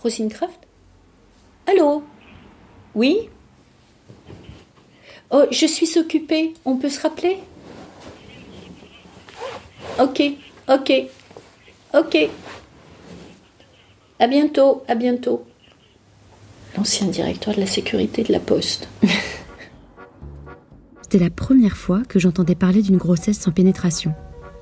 [0.00, 0.60] Rosine Kraft?
[1.66, 2.04] Allô?
[2.94, 3.28] Oui?
[5.30, 6.54] Oh, je suis occupée.
[6.64, 7.38] On peut se rappeler?
[10.00, 10.22] Ok,
[10.68, 10.92] ok,
[11.94, 12.30] ok.
[14.18, 15.44] À bientôt, à bientôt.
[16.76, 18.88] L'ancien directeur de la sécurité de la Poste.
[21.02, 24.14] C'était la première fois que j'entendais parler d'une grossesse sans pénétration.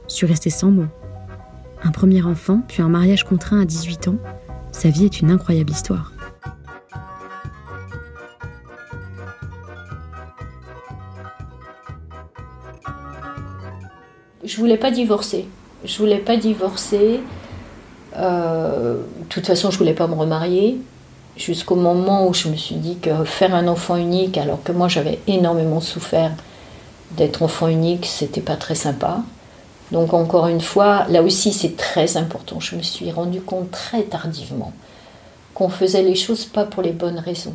[0.09, 0.89] Je suis restée sans mots.
[1.83, 4.17] Un premier enfant, puis un mariage contraint à 18 ans,
[4.73, 6.13] sa vie est une incroyable histoire.
[14.45, 15.49] Je voulais pas divorcer.
[15.85, 17.21] Je voulais pas divorcer.
[18.17, 20.79] Euh, de toute façon, je voulais pas me remarier.
[21.37, 24.89] Jusqu'au moment où je me suis dit que faire un enfant unique, alors que moi
[24.89, 26.33] j'avais énormément souffert
[27.13, 29.23] d'être enfant unique, c'était pas très sympa.
[29.93, 32.59] Donc encore une fois, là aussi c'est très important.
[32.59, 34.73] Je me suis rendu compte très tardivement
[35.55, 37.55] qu'on faisait les choses pas pour les bonnes raisons.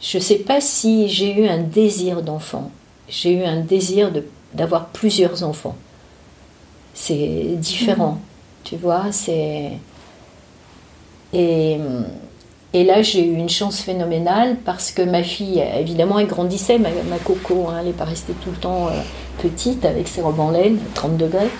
[0.00, 2.70] Je sais pas si j'ai eu un désir d'enfant.
[3.08, 5.76] J'ai eu un désir de d'avoir plusieurs enfants.
[6.94, 8.18] C'est différent,
[8.64, 9.72] tu vois, c'est...
[11.32, 11.78] Et,
[12.72, 16.90] et là, j'ai eu une chance phénoménale parce que ma fille, évidemment, elle grandissait, ma,
[17.08, 18.90] ma coco, hein, elle n'est pas restée tout le temps euh,
[19.42, 21.50] petite avec ses robes en laine, 30 degrés.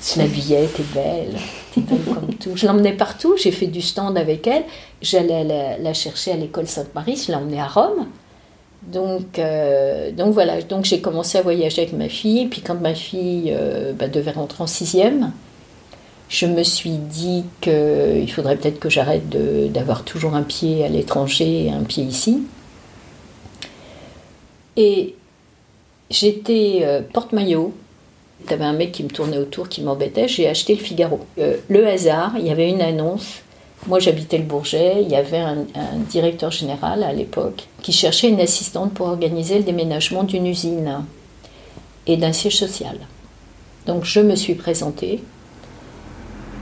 [0.00, 1.36] se l'habillait, t'es belle,
[1.74, 2.52] t'es belle comme tout.
[2.54, 4.64] Je l'emmenais partout, j'ai fait du stand avec elle.
[5.02, 8.06] J'allais la, la chercher à l'école Sainte-Marie, je l'ai emmenée à Rome.
[8.86, 12.46] Donc, euh, donc voilà, donc j'ai commencé à voyager avec ma fille.
[12.46, 15.32] Puis quand ma fille euh, bah, devait rentrer en sixième,
[16.28, 19.28] je me suis dit qu'il faudrait peut-être que j'arrête
[19.72, 22.42] d'avoir toujours un pied à l'étranger et un pied ici.
[24.76, 25.14] Et
[26.10, 27.74] j'étais euh, porte-maillot.
[28.48, 30.28] Avait un mec qui me tournait autour, qui m'embêtait.
[30.28, 31.20] J'ai acheté le Figaro.
[31.36, 33.40] Le hasard, il y avait une annonce.
[33.86, 35.02] Moi, j'habitais le Bourget.
[35.02, 35.64] Il y avait un,
[36.10, 41.04] directeur général à l'époque qui cherchait une assistante pour organiser le déménagement d'une usine
[42.06, 42.98] et d'un siège social.
[43.86, 45.22] Donc, je me suis présentée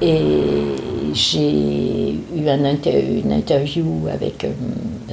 [0.03, 0.75] et
[1.15, 4.53] j'ai eu une interview avec, euh,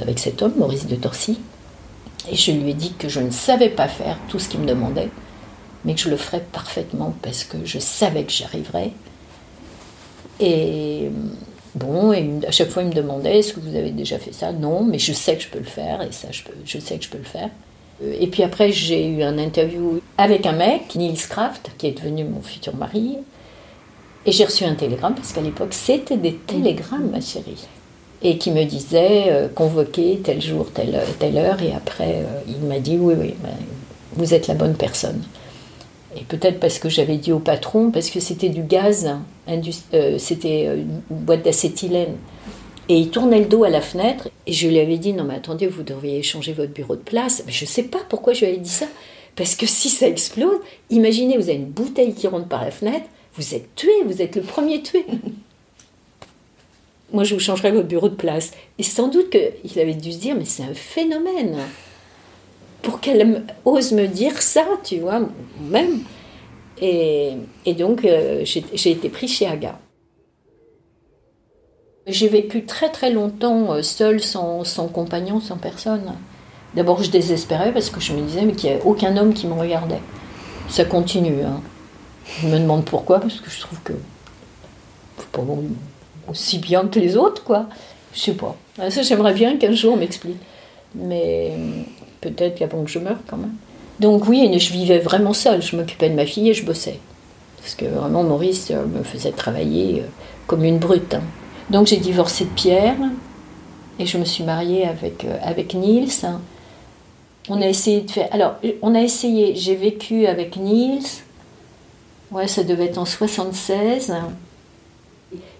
[0.00, 1.38] avec cet homme, Maurice de Torcy.
[2.30, 4.66] Et je lui ai dit que je ne savais pas faire tout ce qu'il me
[4.66, 5.08] demandait,
[5.84, 8.92] mais que je le ferais parfaitement parce que je savais que j'y arriverais.
[10.40, 11.10] Et
[11.74, 14.52] bon, et à chaque fois il me demandait est-ce que vous avez déjà fait ça?
[14.52, 16.96] Non, mais je sais que je peux le faire et ça, je, peux, je sais
[16.98, 17.50] que je peux le faire.
[18.02, 21.92] Euh, Et puis après, j'ai eu un interview avec un mec, Niels Kraft, qui est
[21.98, 23.18] devenu mon futur mari.
[24.24, 27.66] Et j'ai reçu un télégramme, parce qu'à l'époque, c'était des télégrammes, ma chérie.
[28.22, 31.60] Et qui me disait euh, convoqué tel jour, telle, telle heure.
[31.60, 33.34] Et après, euh, il m'a dit oui, oui,
[34.12, 35.22] vous êtes la bonne personne.
[36.16, 39.10] Et peut-être parce que j'avais dit au patron, parce que c'était du gaz,
[39.48, 42.16] euh, c'était euh, une boîte d'acétylène.
[42.88, 45.36] Et il tournait le dos à la fenêtre et je lui avais dit non mais
[45.36, 47.44] attendez vous devriez changer votre bureau de place.
[47.46, 48.86] Mais je sais pas pourquoi je lui avais dit ça
[49.36, 50.58] parce que si ça explose,
[50.90, 54.36] imaginez vous avez une bouteille qui rentre par la fenêtre, vous êtes tué, vous êtes
[54.36, 55.06] le premier tué.
[57.12, 58.50] Moi je vous changerai votre bureau de place.
[58.78, 61.56] Et sans doute qu'il avait dû se dire mais c'est un phénomène.
[62.82, 65.20] Pour qu'elle ose me dire ça, tu vois,
[65.60, 66.00] même.
[66.80, 67.36] Et,
[67.78, 69.78] donc euh, j'ai été pris chez Aga.
[72.08, 76.14] J'ai vécu très très longtemps euh, seule, sans, compagnon, sans personne.
[76.74, 79.46] D'abord, je désespérais parce que je me disais mais qu'il n'y avait aucun homme qui
[79.46, 80.00] me regardait.
[80.68, 81.42] Ça continue.
[81.42, 81.60] hein.
[82.40, 83.92] Je me demande pourquoi, parce que je trouve que
[85.18, 85.42] c'est pas
[86.28, 87.66] aussi bien que les autres, quoi.
[88.14, 88.56] Je sais pas.
[88.88, 90.38] Ça, j'aimerais bien qu'un jour on m'explique.
[90.94, 91.52] Mais
[92.22, 93.52] peut-être qu'avant que je meure, quand même.
[94.00, 95.60] Donc oui, je vivais vraiment seule.
[95.60, 96.98] Je m'occupais de ma fille et je bossais.
[97.58, 100.06] Parce que vraiment, Maurice euh, me faisait travailler euh,
[100.46, 101.14] comme une brute.
[101.14, 101.22] hein.
[101.70, 102.96] Donc j'ai divorcé de Pierre
[103.98, 106.08] et je me suis mariée avec, euh, avec Niels.
[107.48, 108.28] On a essayé de faire.
[108.32, 111.02] Alors, on a essayé, j'ai vécu avec Niels.
[112.30, 114.12] Ouais, ça devait être en 76.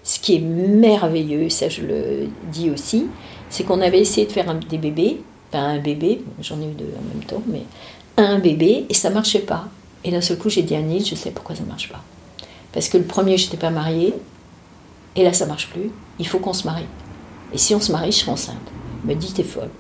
[0.05, 3.07] Ce qui est merveilleux, ça je le dis aussi,
[3.51, 5.21] c'est qu'on avait essayé de faire des bébés,
[5.61, 7.63] un bébé, j'en ai eu deux en même temps, mais
[8.17, 9.69] un bébé et ça marchait pas.
[10.05, 12.03] Et d'un seul coup, j'ai dit à Niels, je sais pourquoi ça marche pas.
[12.73, 14.15] Parce que le premier, je n'étais pas mariée,
[15.15, 15.91] et là, ça marche plus.
[16.19, 16.87] Il faut qu'on se marie.
[17.53, 18.57] Et si on se marie, je serai enceinte.
[19.05, 19.71] Me dit, t'es folle.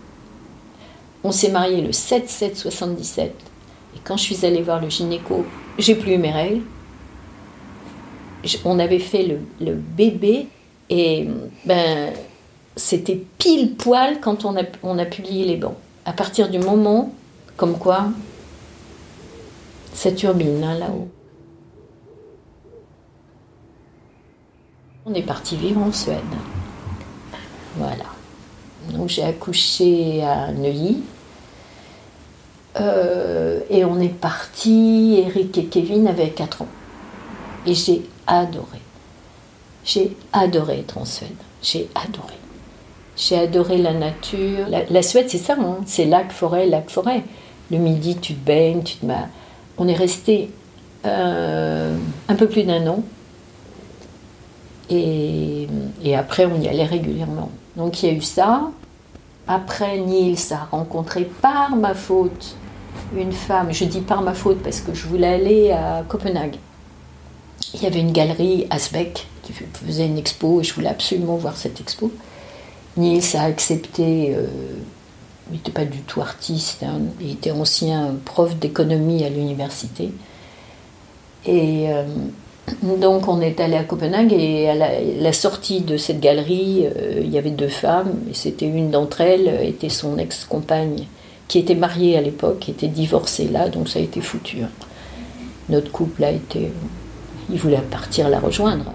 [1.25, 3.21] On s'est marié le 7-7-77.
[3.21, 3.31] Et
[4.05, 5.47] quand je suis allée voir le gynéco,
[5.79, 6.63] j'ai plus eu mes règles.
[8.65, 10.49] On avait fait le, le bébé
[10.91, 11.29] et
[11.65, 12.13] ben,
[12.77, 15.77] c'était pile poil quand on a, publié les bancs.
[16.05, 17.13] À partir du moment,
[17.57, 18.07] comme quoi,
[19.93, 21.09] ça turbine là-haut.
[25.05, 26.21] On est parti vivre en Suède.
[27.77, 28.05] Voilà.
[28.91, 31.03] Donc j'ai accouché à Neuilly.
[32.81, 36.69] Euh, et on est parti, Eric et Kevin avaient 4 ans.
[37.67, 38.81] Et j'ai adoré.
[39.85, 41.31] J'ai adoré être en Suède.
[41.61, 42.42] J'ai adoré.
[43.17, 44.67] J'ai adoré la nature.
[44.69, 45.79] La, Suède, c'est ça, hein.
[45.87, 47.23] c'est lac, forêt, lac, forêt.
[47.71, 49.15] Le midi, tu te baignes, tu te mets.
[49.79, 50.51] On est resté
[51.05, 51.97] euh,
[52.29, 53.03] un peu plus d'un an.
[54.91, 55.69] Et,
[56.17, 57.51] après, on y allait régulièrement.
[57.77, 58.71] Donc il y a eu ça.
[59.47, 62.57] Après, Niels a rencontré par ma faute
[63.17, 63.73] une femme.
[63.73, 66.57] Je dis par ma faute parce que je voulais aller à Copenhague.
[67.75, 71.57] Il y avait une galerie Asbeck qui faisait une expo et je voulais absolument voir
[71.57, 72.13] cette expo.
[72.97, 74.35] Niels a accepté.
[74.35, 74.47] euh,
[75.51, 80.11] il n'était pas du tout artiste, hein, il était ancien prof d'économie à l'université.
[81.45, 82.05] Et euh,
[82.83, 87.31] donc on est allé à Copenhague et à la, sortie de cette galerie, euh, il
[87.31, 91.07] y avait deux femmes et c'était une d'entre elles était son ex-compagne
[91.49, 94.63] qui était mariée à l'époque, qui était divorcée là, donc ça a été foutu.
[94.63, 94.71] hein.
[95.69, 96.73] Notre couple a été,
[97.51, 98.93] il voulait partir la rejoindre.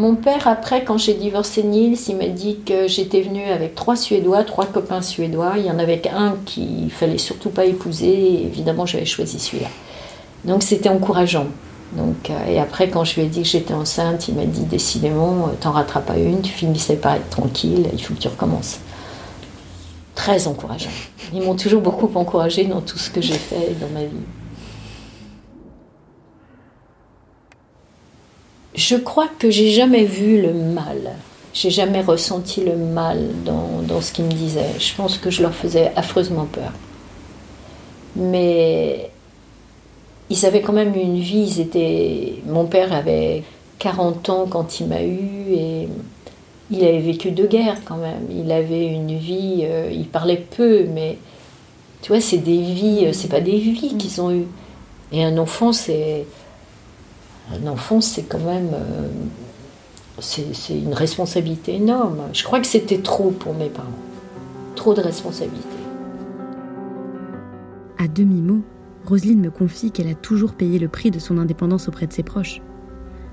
[0.00, 3.96] Mon père, après, quand j'ai divorcé Niels, il m'a dit que j'étais venue avec trois
[3.96, 5.56] Suédois, trois copains suédois.
[5.58, 8.08] Il y en avait qu'un qu'il fallait surtout pas épouser.
[8.08, 9.68] Et évidemment, j'avais choisi celui-là.
[10.46, 11.48] Donc c'était encourageant.
[11.92, 14.64] Donc, euh, et après, quand je lui ai dit que j'étais enceinte, il m'a dit
[14.64, 18.28] décidément, euh, t'en rateras pas une, tu finissais par être tranquille, il faut que tu
[18.28, 18.78] recommences.
[20.14, 20.88] Très encourageant.
[21.34, 24.16] Ils m'ont toujours beaucoup encouragée dans tout ce que j'ai fait dans ma vie.
[28.74, 31.16] Je crois que j'ai jamais vu le mal.
[31.52, 34.78] J'ai jamais ressenti le mal dans, dans ce qu'ils me disaient.
[34.78, 36.72] Je pense que je leur faisais affreusement peur.
[38.14, 39.10] Mais
[40.30, 41.48] ils avaient quand même une vie.
[41.56, 42.34] Ils étaient...
[42.46, 43.42] Mon père avait
[43.80, 45.88] 40 ans quand il m'a eu et
[46.70, 48.26] il avait vécu deux guerres quand même.
[48.30, 51.18] Il avait une vie, euh, il parlait peu, mais
[52.02, 54.46] tu vois, c'est des vies, euh, c'est pas des vies qu'ils ont eues.
[55.12, 56.26] Et un enfant, c'est.
[57.52, 58.70] Un enfant, c'est quand même.
[58.74, 59.08] euh,
[60.20, 62.18] c'est une responsabilité énorme.
[62.32, 63.88] Je crois que c'était trop pour mes parents.
[64.76, 65.66] Trop de responsabilités.
[67.98, 68.62] À demi-mot,
[69.06, 72.22] Roselyne me confie qu'elle a toujours payé le prix de son indépendance auprès de ses
[72.22, 72.60] proches.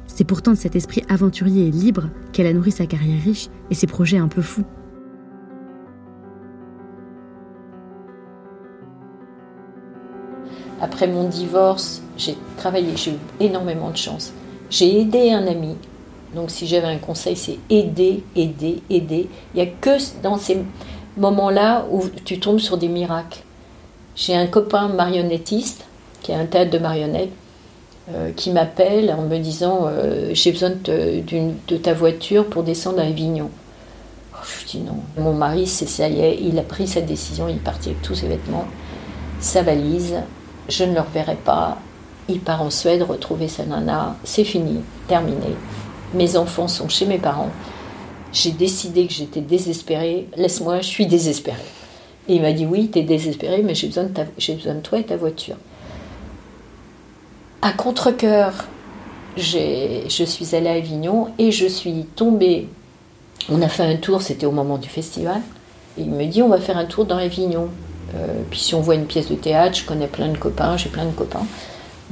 [0.07, 3.75] C'est pourtant de cet esprit aventurier et libre qu'elle a nourri sa carrière riche et
[3.75, 4.63] ses projets un peu fous.
[10.79, 14.33] Après mon divorce, j'ai travaillé, j'ai eu énormément de chance.
[14.69, 15.75] J'ai aidé un ami.
[16.35, 19.29] Donc si j'avais un conseil, c'est aider, aider, aider.
[19.53, 20.57] Il n'y a que dans ces
[21.17, 23.39] moments-là où tu tombes sur des miracles.
[24.15, 25.85] J'ai un copain marionnettiste
[26.21, 27.31] qui a un théâtre de marionnettes
[28.09, 33.03] euh, qui m'appelle en me disant euh, j'ai besoin de, ta voiture pour descendre à
[33.03, 33.49] Avignon.
[34.33, 34.99] Oh, je dis non.
[35.17, 38.01] Mon mari, c'est ça y est, il a pris sa décision, il est parti avec
[38.01, 38.65] tous ses vêtements,
[39.39, 40.15] sa valise.
[40.69, 41.77] Je ne le reverrai pas.
[42.29, 44.15] Il part en Suède retrouver sa nana.
[44.23, 45.55] C'est fini, terminé.
[46.13, 47.51] Mes enfants sont chez mes parents.
[48.33, 50.27] J'ai décidé que j'étais désespérée.
[50.35, 51.57] Laisse-moi, je suis désespérée.
[52.27, 54.79] Et il m'a dit oui, tu es désespérée, mais j'ai besoin, de ta- besoin de
[54.81, 55.55] toi et ta voiture.
[57.61, 58.53] À contre-coeur,
[59.37, 62.67] je suis allée à Avignon et je suis tombée.
[63.49, 65.41] On a fait un tour, c'était au moment du festival.
[65.97, 67.69] Et il me dit on va faire un tour dans Avignon.
[68.15, 70.89] Euh, puis si on voit une pièce de théâtre, je connais plein de copains, j'ai
[70.89, 71.45] plein de copains.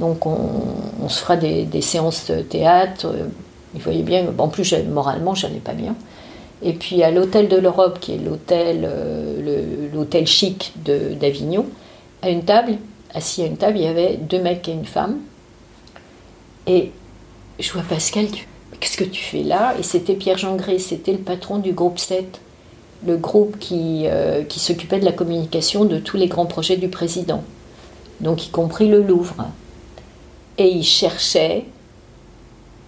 [0.00, 3.06] Donc on, se fera des, séances de théâtre.
[3.06, 3.26] Euh,
[3.74, 5.94] Il voyait bien, en plus moralement, j'allais pas bien.
[6.62, 11.66] Et puis à l'hôtel de l'Europe, qui est l'hôtel euh, chic d'Avignon,
[12.22, 12.78] à une table,
[13.14, 15.18] assis à une table, il y avait deux mecs et une femme.
[16.66, 16.92] Et
[17.58, 18.26] je vois Pascal,
[18.80, 19.74] qu'est-ce que tu fais là?
[19.78, 22.40] Et c'était Pierre-Jean Gré, c'était le patron du groupe 7,
[23.06, 27.44] le groupe euh, qui s'occupait de la communication de tous les grands projets du président,
[28.20, 29.46] donc y compris le Louvre.
[30.58, 31.64] Et il cherchait,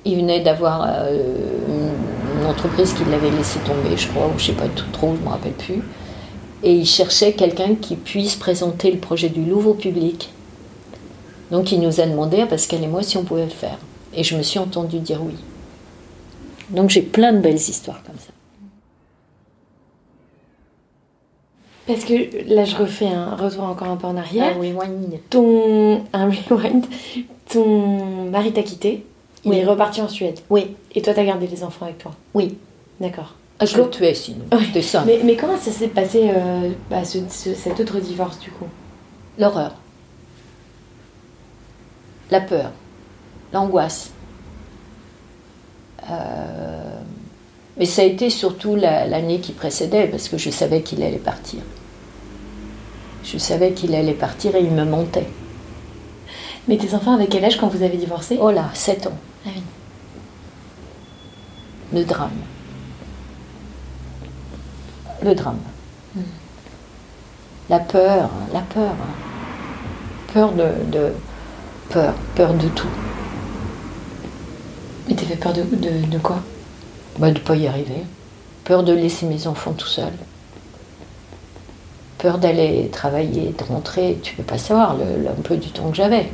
[0.05, 1.23] il venait d'avoir euh,
[2.39, 5.23] une, entreprise qui l'avait laissé tomber, je crois, ou je sais pas tout- trop, je
[5.23, 5.83] me rappelle plus.
[6.63, 10.33] Et il cherchait quelqu'un qui puisse présenter le projet du Louvre au public.
[11.51, 13.79] Donc il nous a demandé à Pascal et moi si on pouvait le faire.
[14.15, 15.35] Et je me suis entendue dire oui.
[16.71, 18.33] Donc j'ai plein de belles histoires comme ça.
[21.89, 24.53] Parce que là, je refais un retour encore un peu en arrière.
[24.55, 25.19] Ah oui, wine.
[25.31, 26.05] Ton.
[26.13, 26.85] Un rewind.
[27.51, 29.05] Ton mari t'a quitté.
[29.45, 29.57] Il Oui.
[29.59, 30.39] est reparti en Suède.
[30.51, 32.13] Oui, Et toi, t'as gardé les enfants avec toi.
[32.35, 32.57] oui.
[33.01, 33.35] D'accord.
[33.61, 34.45] Ah, je le tuais sinon.
[34.53, 34.65] Oui.
[34.67, 35.03] C'était ça.
[35.07, 38.67] Mais, mais comment ça s'est passé, euh, bah, ce- ce- cet autre divorce, du coup?
[39.39, 39.75] L'horreur.
[42.31, 42.71] La peur.
[43.53, 44.11] L'angoisse.
[46.11, 46.95] Euh,
[47.79, 51.17] Mais ça a été surtout la- l'année qui précédait, parce que je savais qu'il allait
[51.19, 51.61] partir.
[53.25, 55.29] Je savais qu'il allait partir et il me montait.
[56.67, 58.39] Mais tes enfants, avec quel âge quand vous avez divorcé?
[58.41, 59.19] Oh là, 7 ans.
[59.47, 59.63] Ah oui.
[61.93, 62.31] Le drame.
[65.23, 65.59] Le drame.
[67.71, 68.95] La peur, la peur.
[70.33, 71.13] Peur de, de-
[71.91, 72.89] Peur, peur de tout.
[75.09, 76.41] Mais t'avais peur de, de, de quoi?
[77.19, 78.05] Bah, de ne pas y arriver.
[78.65, 80.13] Peur de laisser mes enfants tout seuls.
[82.19, 84.19] Peur d'aller travailler, de rentrer.
[84.23, 86.27] Tu peux pas savoir le- l'emploi du temps que j'avais.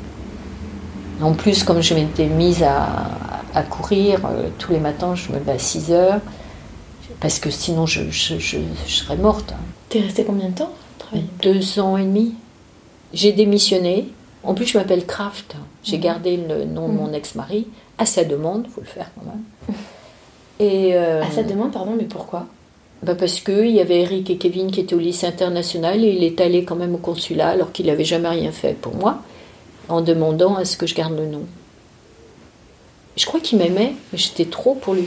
[1.22, 2.86] En plus, comme je m'étais mise à,
[3.54, 6.20] à courir euh, tous les matins, je me levais à 6 heures.
[7.20, 9.54] Parce que sinon, je, je- je- je serais morte.
[9.88, 11.26] T'es resté combien de temps travailler?
[11.42, 12.34] Deux ans et demi.
[13.12, 14.08] J'ai démissionné.
[14.42, 15.54] En plus, je m'appelle Kraft.
[15.84, 17.68] J'ai gardé le nom de mon ex-mari
[17.98, 19.76] à sa demande, faut le faire quand même.
[20.58, 22.46] Et euh, À sa demande, pardon, mais pourquoi?
[23.04, 26.24] Bah parce qu'il y avait Eric et Kevin qui étaient au lycée international et il
[26.24, 29.22] est allé quand même au consulat alors qu'il n'avait jamais rien fait pour moi
[29.88, 31.44] en demandant à ce que je garde le nom.
[33.16, 35.06] Je crois qu'il m'aimait, mais j'étais trop pour lui.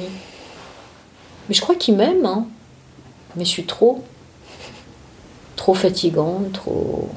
[1.49, 2.45] Mais je crois qu'il m'aime, hein.
[3.35, 4.03] mais je suis trop.
[5.55, 7.09] Trop fatigante, trop,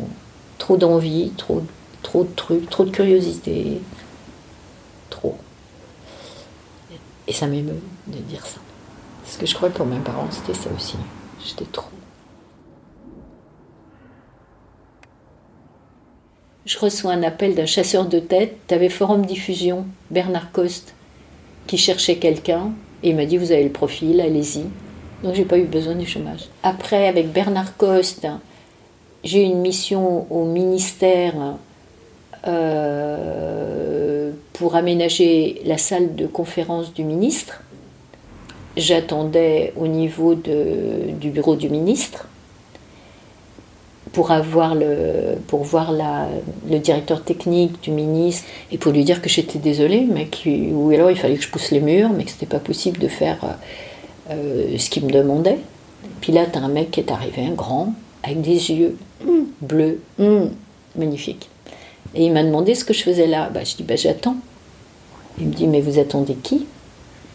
[0.57, 1.62] trop d'envie, trop,
[2.03, 3.83] trop de trucs, trop de curiosité.
[5.11, 5.37] trop.
[7.28, 8.61] Et ça m'émeut de dire ça.
[9.31, 10.97] Parce que je crois que pour mes parents, c'était ça aussi.
[11.47, 11.87] J'étais trop.
[16.66, 18.57] Je reçois un appel d'un chasseur de tête.
[18.66, 20.95] T'avais Forum Diffusion, Bernard Coste,
[21.68, 22.72] qui cherchait quelqu'un.
[23.05, 24.64] Et il m'a dit Vous avez le profil, allez-y.
[25.22, 26.49] Donc j'ai pas eu besoin du chômage.
[26.64, 28.26] Après, avec Bernard Coste,
[29.22, 31.55] j'ai eu une mission au ministère
[32.49, 37.62] euh, pour aménager la salle de conférence du ministre.
[38.81, 42.26] J'attendais au niveau de, du bureau du ministre
[44.12, 46.28] pour, avoir le, pour voir la,
[46.68, 50.91] le directeur technique du ministre et pour lui dire que j'étais désolée, mais qui, ou
[50.91, 53.39] alors il fallait que je pousse les murs, mais que c'était pas possible de faire
[54.31, 55.59] euh, ce qu'il me demandait.
[56.22, 58.97] Puis là, tu as un mec qui est arrivé, un grand, avec des yeux
[59.61, 60.01] bleus,
[60.97, 61.51] magnifiques.
[62.14, 63.51] Et il m'a demandé ce que je faisais là.
[63.53, 64.37] Bah, je dis, bah, j'attends.
[65.39, 66.66] Il me dit, mais vous attendez qui?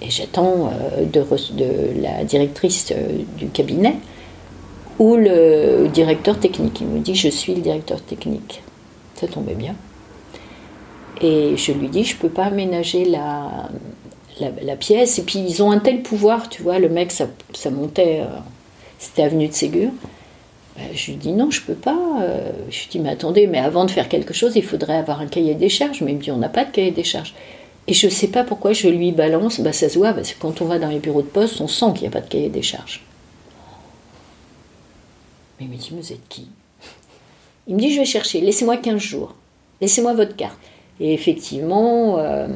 [0.02, 3.96] Et j'attends euh, de, la directrice euh, du cabinet
[5.00, 6.82] ou le directeur technique.
[6.82, 8.62] Il me dit, je suis le directeur technique.
[9.16, 9.76] Ça tombait bien.
[11.22, 13.70] Et je lui dis, je ne peux pas aménager la,
[14.40, 15.18] la, pièce.
[15.20, 18.38] Et puis, ils ont un tel pouvoir, tu vois, le mec, ça, ça montait, euh,
[19.00, 19.90] c'était avenue de Ségur.
[20.78, 21.98] Ben, je lui dis non, je peux pas.
[22.70, 25.28] Je lui dis mais attendez, mais avant de faire quelque chose, il faudrait avoir un
[25.28, 26.02] cahier des charges.
[26.02, 27.34] Mais il me dit on n'a pas de cahier des charges.
[27.88, 30.40] Et je ne sais pas pourquoi je lui balance, bah, ça se voit, parce que
[30.40, 32.28] quand on va dans les bureaux de poste, on sent qu'il n'y a pas de
[32.28, 33.04] cahier des charges.
[35.60, 36.48] Mais il me dit, vous êtes qui?
[37.68, 39.36] Il me dit, je vais chercher, laissez-moi 15 jours,
[39.82, 40.58] laissez-moi votre carte.
[41.00, 42.48] Et effectivement, euh,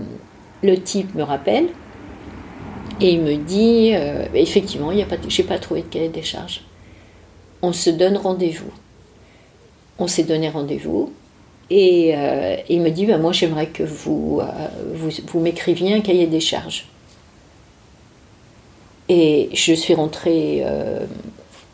[0.64, 1.68] le type me rappelle,
[3.02, 4.98] et il me dit, euh, effectivement, je
[5.42, 6.64] n'ai pas trouvé de cahier des charges.
[7.62, 8.72] On se donne rendez-vous.
[10.00, 11.14] On s'est donné rendez-vous.
[11.70, 14.46] Et euh, il me dit, bah, moi j'aimerais que vous, euh,
[14.94, 16.88] vous, vous m'écriviez un cahier des charges.
[19.08, 21.06] Et je suis rentrée euh,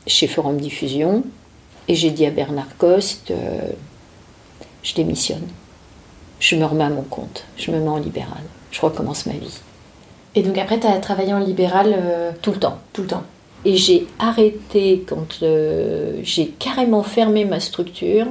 [0.07, 1.23] chez Forum Diffusion
[1.87, 3.31] et j'ai dit à Bernard Coste,
[4.83, 5.47] je démissionne.
[6.39, 8.41] Je me remets à mon compte, je me mets en libéral,
[8.71, 9.59] je recommence ma vie.
[10.33, 12.79] Et donc après, tu as travaillé en libéral Tout le temps.
[12.91, 13.23] tout le temps
[13.63, 15.43] Et j'ai arrêté quand
[16.23, 18.27] j'ai carrément fermé ma structure,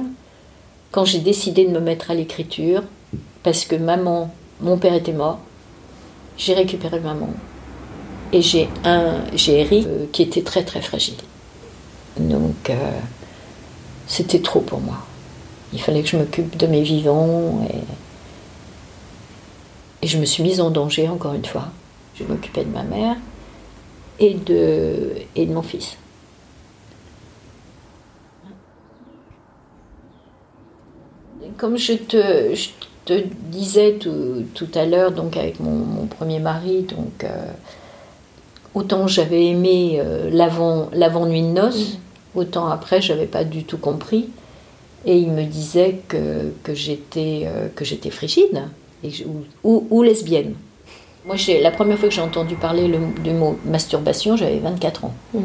[0.95, 2.81] quand j'ai décidé de me mettre à l'écriture,
[3.43, 5.39] parce que maman, mon père était mort,
[6.37, 7.31] j'ai récupéré maman.
[8.31, 11.17] Et j'ai un, j'ai Eric euh, qui était très très fragile.
[12.17, 12.91] Donc euh,
[14.07, 14.99] c'était trop pour moi.
[15.73, 17.67] Il fallait que je m'occupe de mes vivants
[20.01, 21.65] et, je me suis mise en danger encore une fois.
[22.17, 23.17] Je m'occupais de ma mère
[24.19, 25.97] et de, et de mon fils.
[31.57, 32.69] Comme je te, je
[33.05, 37.51] te disais tout, tout à l'heure, donc avec mon, mon, premier mari, donc euh,
[38.73, 41.97] autant j'avais aimé euh, l'avant, l'avant nuit de noces,
[42.33, 44.29] autant après j'avais pas du tout compris.
[45.07, 48.63] Et il me disait que, que j'étais euh, que j'étais frigide
[49.03, 50.55] et ou, ou, ou lesbienne.
[51.27, 55.13] Moi, la première fois que j'ai entendu parler le, du mot masturbation, j'avais 24 ans.
[55.33, 55.39] Mmh.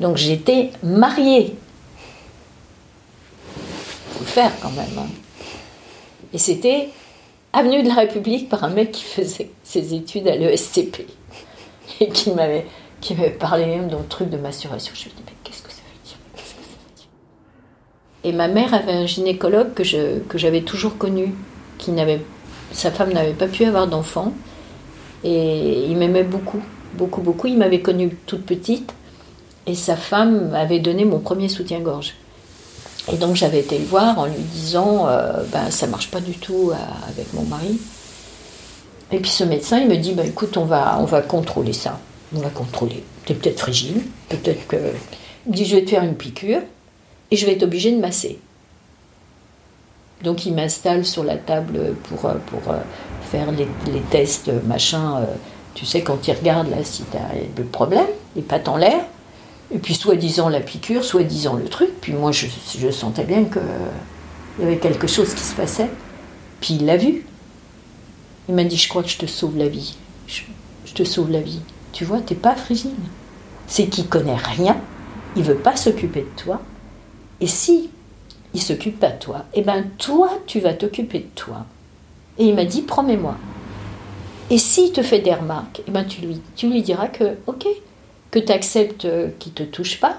[0.00, 1.54] Donc j'étais mariée.
[4.22, 4.98] Faire quand même.
[4.98, 5.06] Hein.
[6.32, 6.88] Et c'était
[7.52, 11.06] avenue de la République par un mec qui faisait ses études à l'ESCP
[12.00, 12.66] et qui m'avait
[13.00, 14.92] qui m'avait parlé même d'un truc de masturbation.
[14.94, 16.16] Je me dis mais qu'est-ce que ça veut dire?
[18.24, 21.34] Et ma mère avait un gynécologue que je que j'avais toujours connu,
[21.78, 22.20] qui n'avait
[22.72, 24.32] sa femme n'avait pas pu avoir d'enfant
[25.22, 26.62] et il m'aimait beaucoup,
[26.94, 27.46] beaucoup, beaucoup.
[27.46, 28.94] Il m'avait connue toute petite
[29.66, 32.14] et sa femme m'avait donné mon premier soutien-gorge.
[33.12, 36.32] Et donc j'avais été le voir en lui disant euh, ben, ça marche pas du
[36.32, 36.76] tout euh,
[37.08, 37.78] avec mon mari.
[39.12, 41.98] Et puis ce médecin il me dit ben, écoute on va, on va contrôler ça.
[42.34, 43.04] On va contrôler.
[43.26, 44.76] T'es peut-être frigide, peut-être que.
[45.46, 46.62] Il me dit je vais te faire une piqûre
[47.30, 48.38] et je vais être obligé de masser.
[50.22, 52.74] Donc il m'installe sur la table pour, pour
[53.30, 55.26] faire les, tests, machin.
[55.74, 59.04] Tu sais, quand il regarde là si tu as le problème, les pattes en l'air,
[59.72, 61.90] et puis soi-disant la piqûre, soi-disant le truc.
[62.00, 62.46] Puis moi je,
[62.90, 63.62] sentais bien qu'il
[64.60, 65.90] y avait quelque chose qui se passait.
[66.60, 67.26] Puis il l'a vu.
[68.48, 69.96] Il m'a dit Je crois que je te sauve la vie.
[70.26, 70.42] Je,
[70.94, 71.60] te sauve la vie.
[71.92, 72.92] Tu vois, t'es pas frigide.
[73.66, 74.76] C'est qu'il connaît rien,
[75.36, 76.60] il veut pas s'occuper de toi.
[77.40, 77.90] Et si
[78.52, 81.66] il s'occupe pas de toi, et ben toi, tu vas t'occuper de toi.
[82.38, 83.36] Et il m'a dit, promets-moi.
[84.50, 87.66] Et s'il te fait des remarques, et ben tu lui, tu lui diras que, ok,
[88.34, 89.06] que tu acceptes
[89.38, 90.16] qu'il ne te touche pas,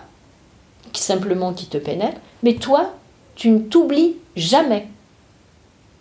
[0.93, 2.93] simplement qu'il te pénètre, mais toi,
[3.35, 4.87] tu ne t'oublies jamais.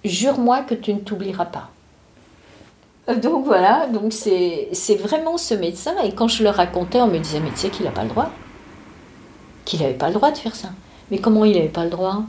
[0.05, 1.71] Jure-moi que tu ne t'oublieras pas.
[3.09, 5.97] Euh, Donc voilà, donc c'est vraiment ce médecin.
[6.05, 8.11] Et quand je le racontais, on me disait, mais tu sais qu'il n'a pas le
[8.11, 8.31] droit.
[9.65, 10.69] Qu'il n'avait pas le droit de faire ça.
[11.11, 12.23] Mais comment il n'avait pas le droit?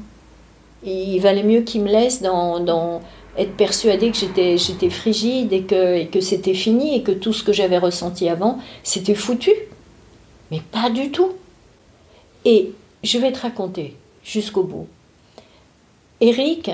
[0.83, 3.01] Il valait mieux qu'il me laisse dans,
[3.37, 7.33] être persuadé que j'étais j'étais frigide et que, et que c'était fini et que tout
[7.33, 9.51] ce que j'avais ressenti avant, c'était foutu.
[10.51, 11.33] Mais pas du tout.
[12.43, 12.71] Et
[13.03, 14.87] je vais te raconter jusqu'au bout.
[16.21, 16.71] Eric,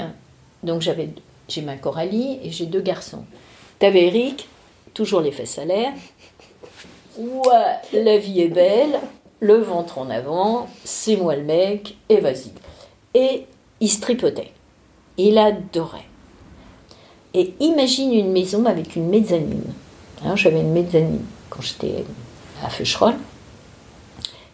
[0.64, 1.10] donc j'avais
[1.48, 3.26] j'ai ma Coralie et j'ai deux garçons.
[3.80, 4.48] T'avais Eric,
[4.94, 5.92] toujours les fesses à l'air.
[7.18, 9.00] Ouais, la vie est belle,
[9.42, 12.52] le ventre en avant, c'est moi le mec, et vas-y.
[13.14, 13.48] Et
[13.82, 14.52] il se tripotait.
[15.18, 16.06] Il adorait.
[17.34, 19.74] Et imagine une maison avec une mezzanine.
[20.24, 22.06] Alors, J'avais une mezzanine quand j'étais
[22.64, 23.18] à Feucherolles.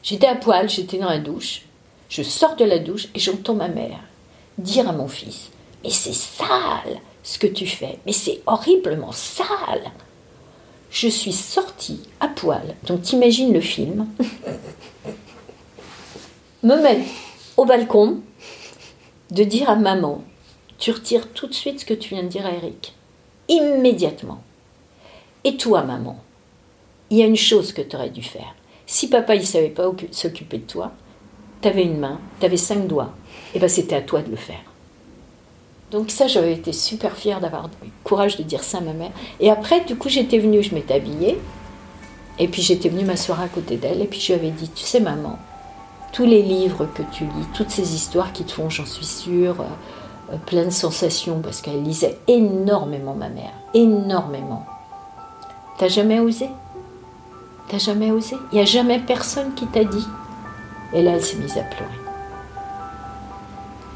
[0.03, 1.63] J'étais à poil, j'étais dans la douche.
[2.09, 3.99] Je sors de la douche et j'entends ma mère
[4.57, 5.51] dire à mon fils
[5.83, 9.91] Mais c'est sale ce que tu fais, mais c'est horriblement sale.
[10.89, 14.07] Je suis sortie à poil, donc t'imagines le film,
[16.63, 17.09] me mettre
[17.57, 18.21] au balcon,
[19.31, 20.23] de dire à maman
[20.77, 22.95] Tu retires tout de suite ce que tu viens de dire à Eric.
[23.49, 24.41] Immédiatement.
[25.43, 26.17] Et toi, maman,
[27.09, 28.55] il y a une chose que tu aurais dû faire.
[28.87, 30.93] Si papa il savait pas occu- s'occuper de toi,
[31.61, 33.11] tu avais une main, tu avais cinq doigts,
[33.53, 34.63] et ben c'était à toi de le faire.
[35.91, 39.11] Donc ça, j'avais été super fière d'avoir le courage de dire ça à ma mère.
[39.39, 41.37] Et après, du coup, j'étais venue, je m'étais habillée,
[42.39, 44.83] et puis j'étais venue m'asseoir à côté d'elle, et puis je lui avais dit, tu
[44.83, 45.37] sais maman,
[46.13, 49.59] tous les livres que tu lis, toutes ces histoires qui te font, j'en suis sûre,
[49.59, 54.65] euh, euh, plein de sensations, parce qu'elle lisait énormément ma mère, énormément.
[55.77, 56.49] T'as jamais osé?
[57.69, 58.37] T'as jamais osé?
[58.51, 60.07] Il n'y a jamais personne qui t'a dit?
[60.93, 61.91] Et là, elle s'est mise à pleurer.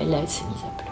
[0.01, 0.91] Et là, elle s'est mise à pleurer.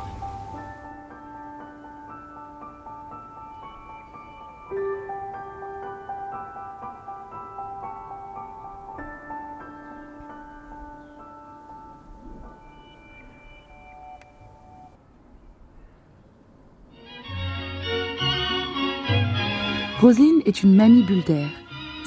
[20.00, 21.50] Roselyne est une mamie bulle d'air.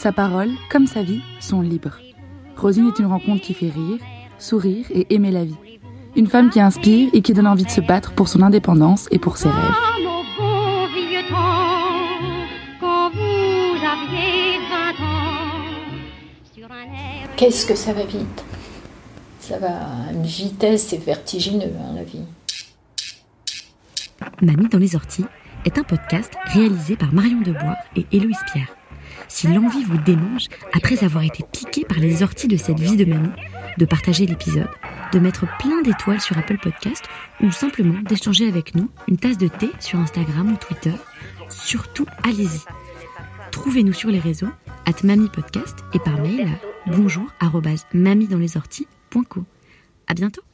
[0.02, 2.00] Sa parole, comme sa vie, sont libres.
[2.56, 4.00] Roselyne est une rencontre qui fait rire,
[4.36, 5.54] sourire et aimer la vie.
[6.16, 9.20] Une femme qui inspire et qui donne envie de se battre pour son indépendance et
[9.20, 9.62] pour ses rêves.
[9.96, 14.58] Comme au bon vieux temps, quand vous aviez
[14.98, 15.62] 20 ans,
[16.52, 18.44] sur un air Qu'est-ce que ça va vite
[19.38, 22.24] Ça va à une vitesse, c'est vertigineux, hein, la vie.
[24.40, 25.26] Mamie dans les orties
[25.64, 28.74] est un podcast réalisé par Marion Debois et Héloïse Pierre.
[29.28, 33.04] Si l'envie vous démange, après avoir été piqué par les orties de cette vie de
[33.04, 33.32] mamie,
[33.78, 34.68] de partager l'épisode,
[35.12, 37.04] de mettre plein d'étoiles sur Apple Podcast
[37.40, 40.94] ou simplement d'échanger avec nous une tasse de thé sur Instagram ou Twitter,
[41.48, 42.60] surtout allez-y.
[43.50, 44.50] Trouvez-nous sur les réseaux,
[44.86, 47.26] at Mamie Podcast et par mail à bonjour.
[50.08, 50.51] À bientôt!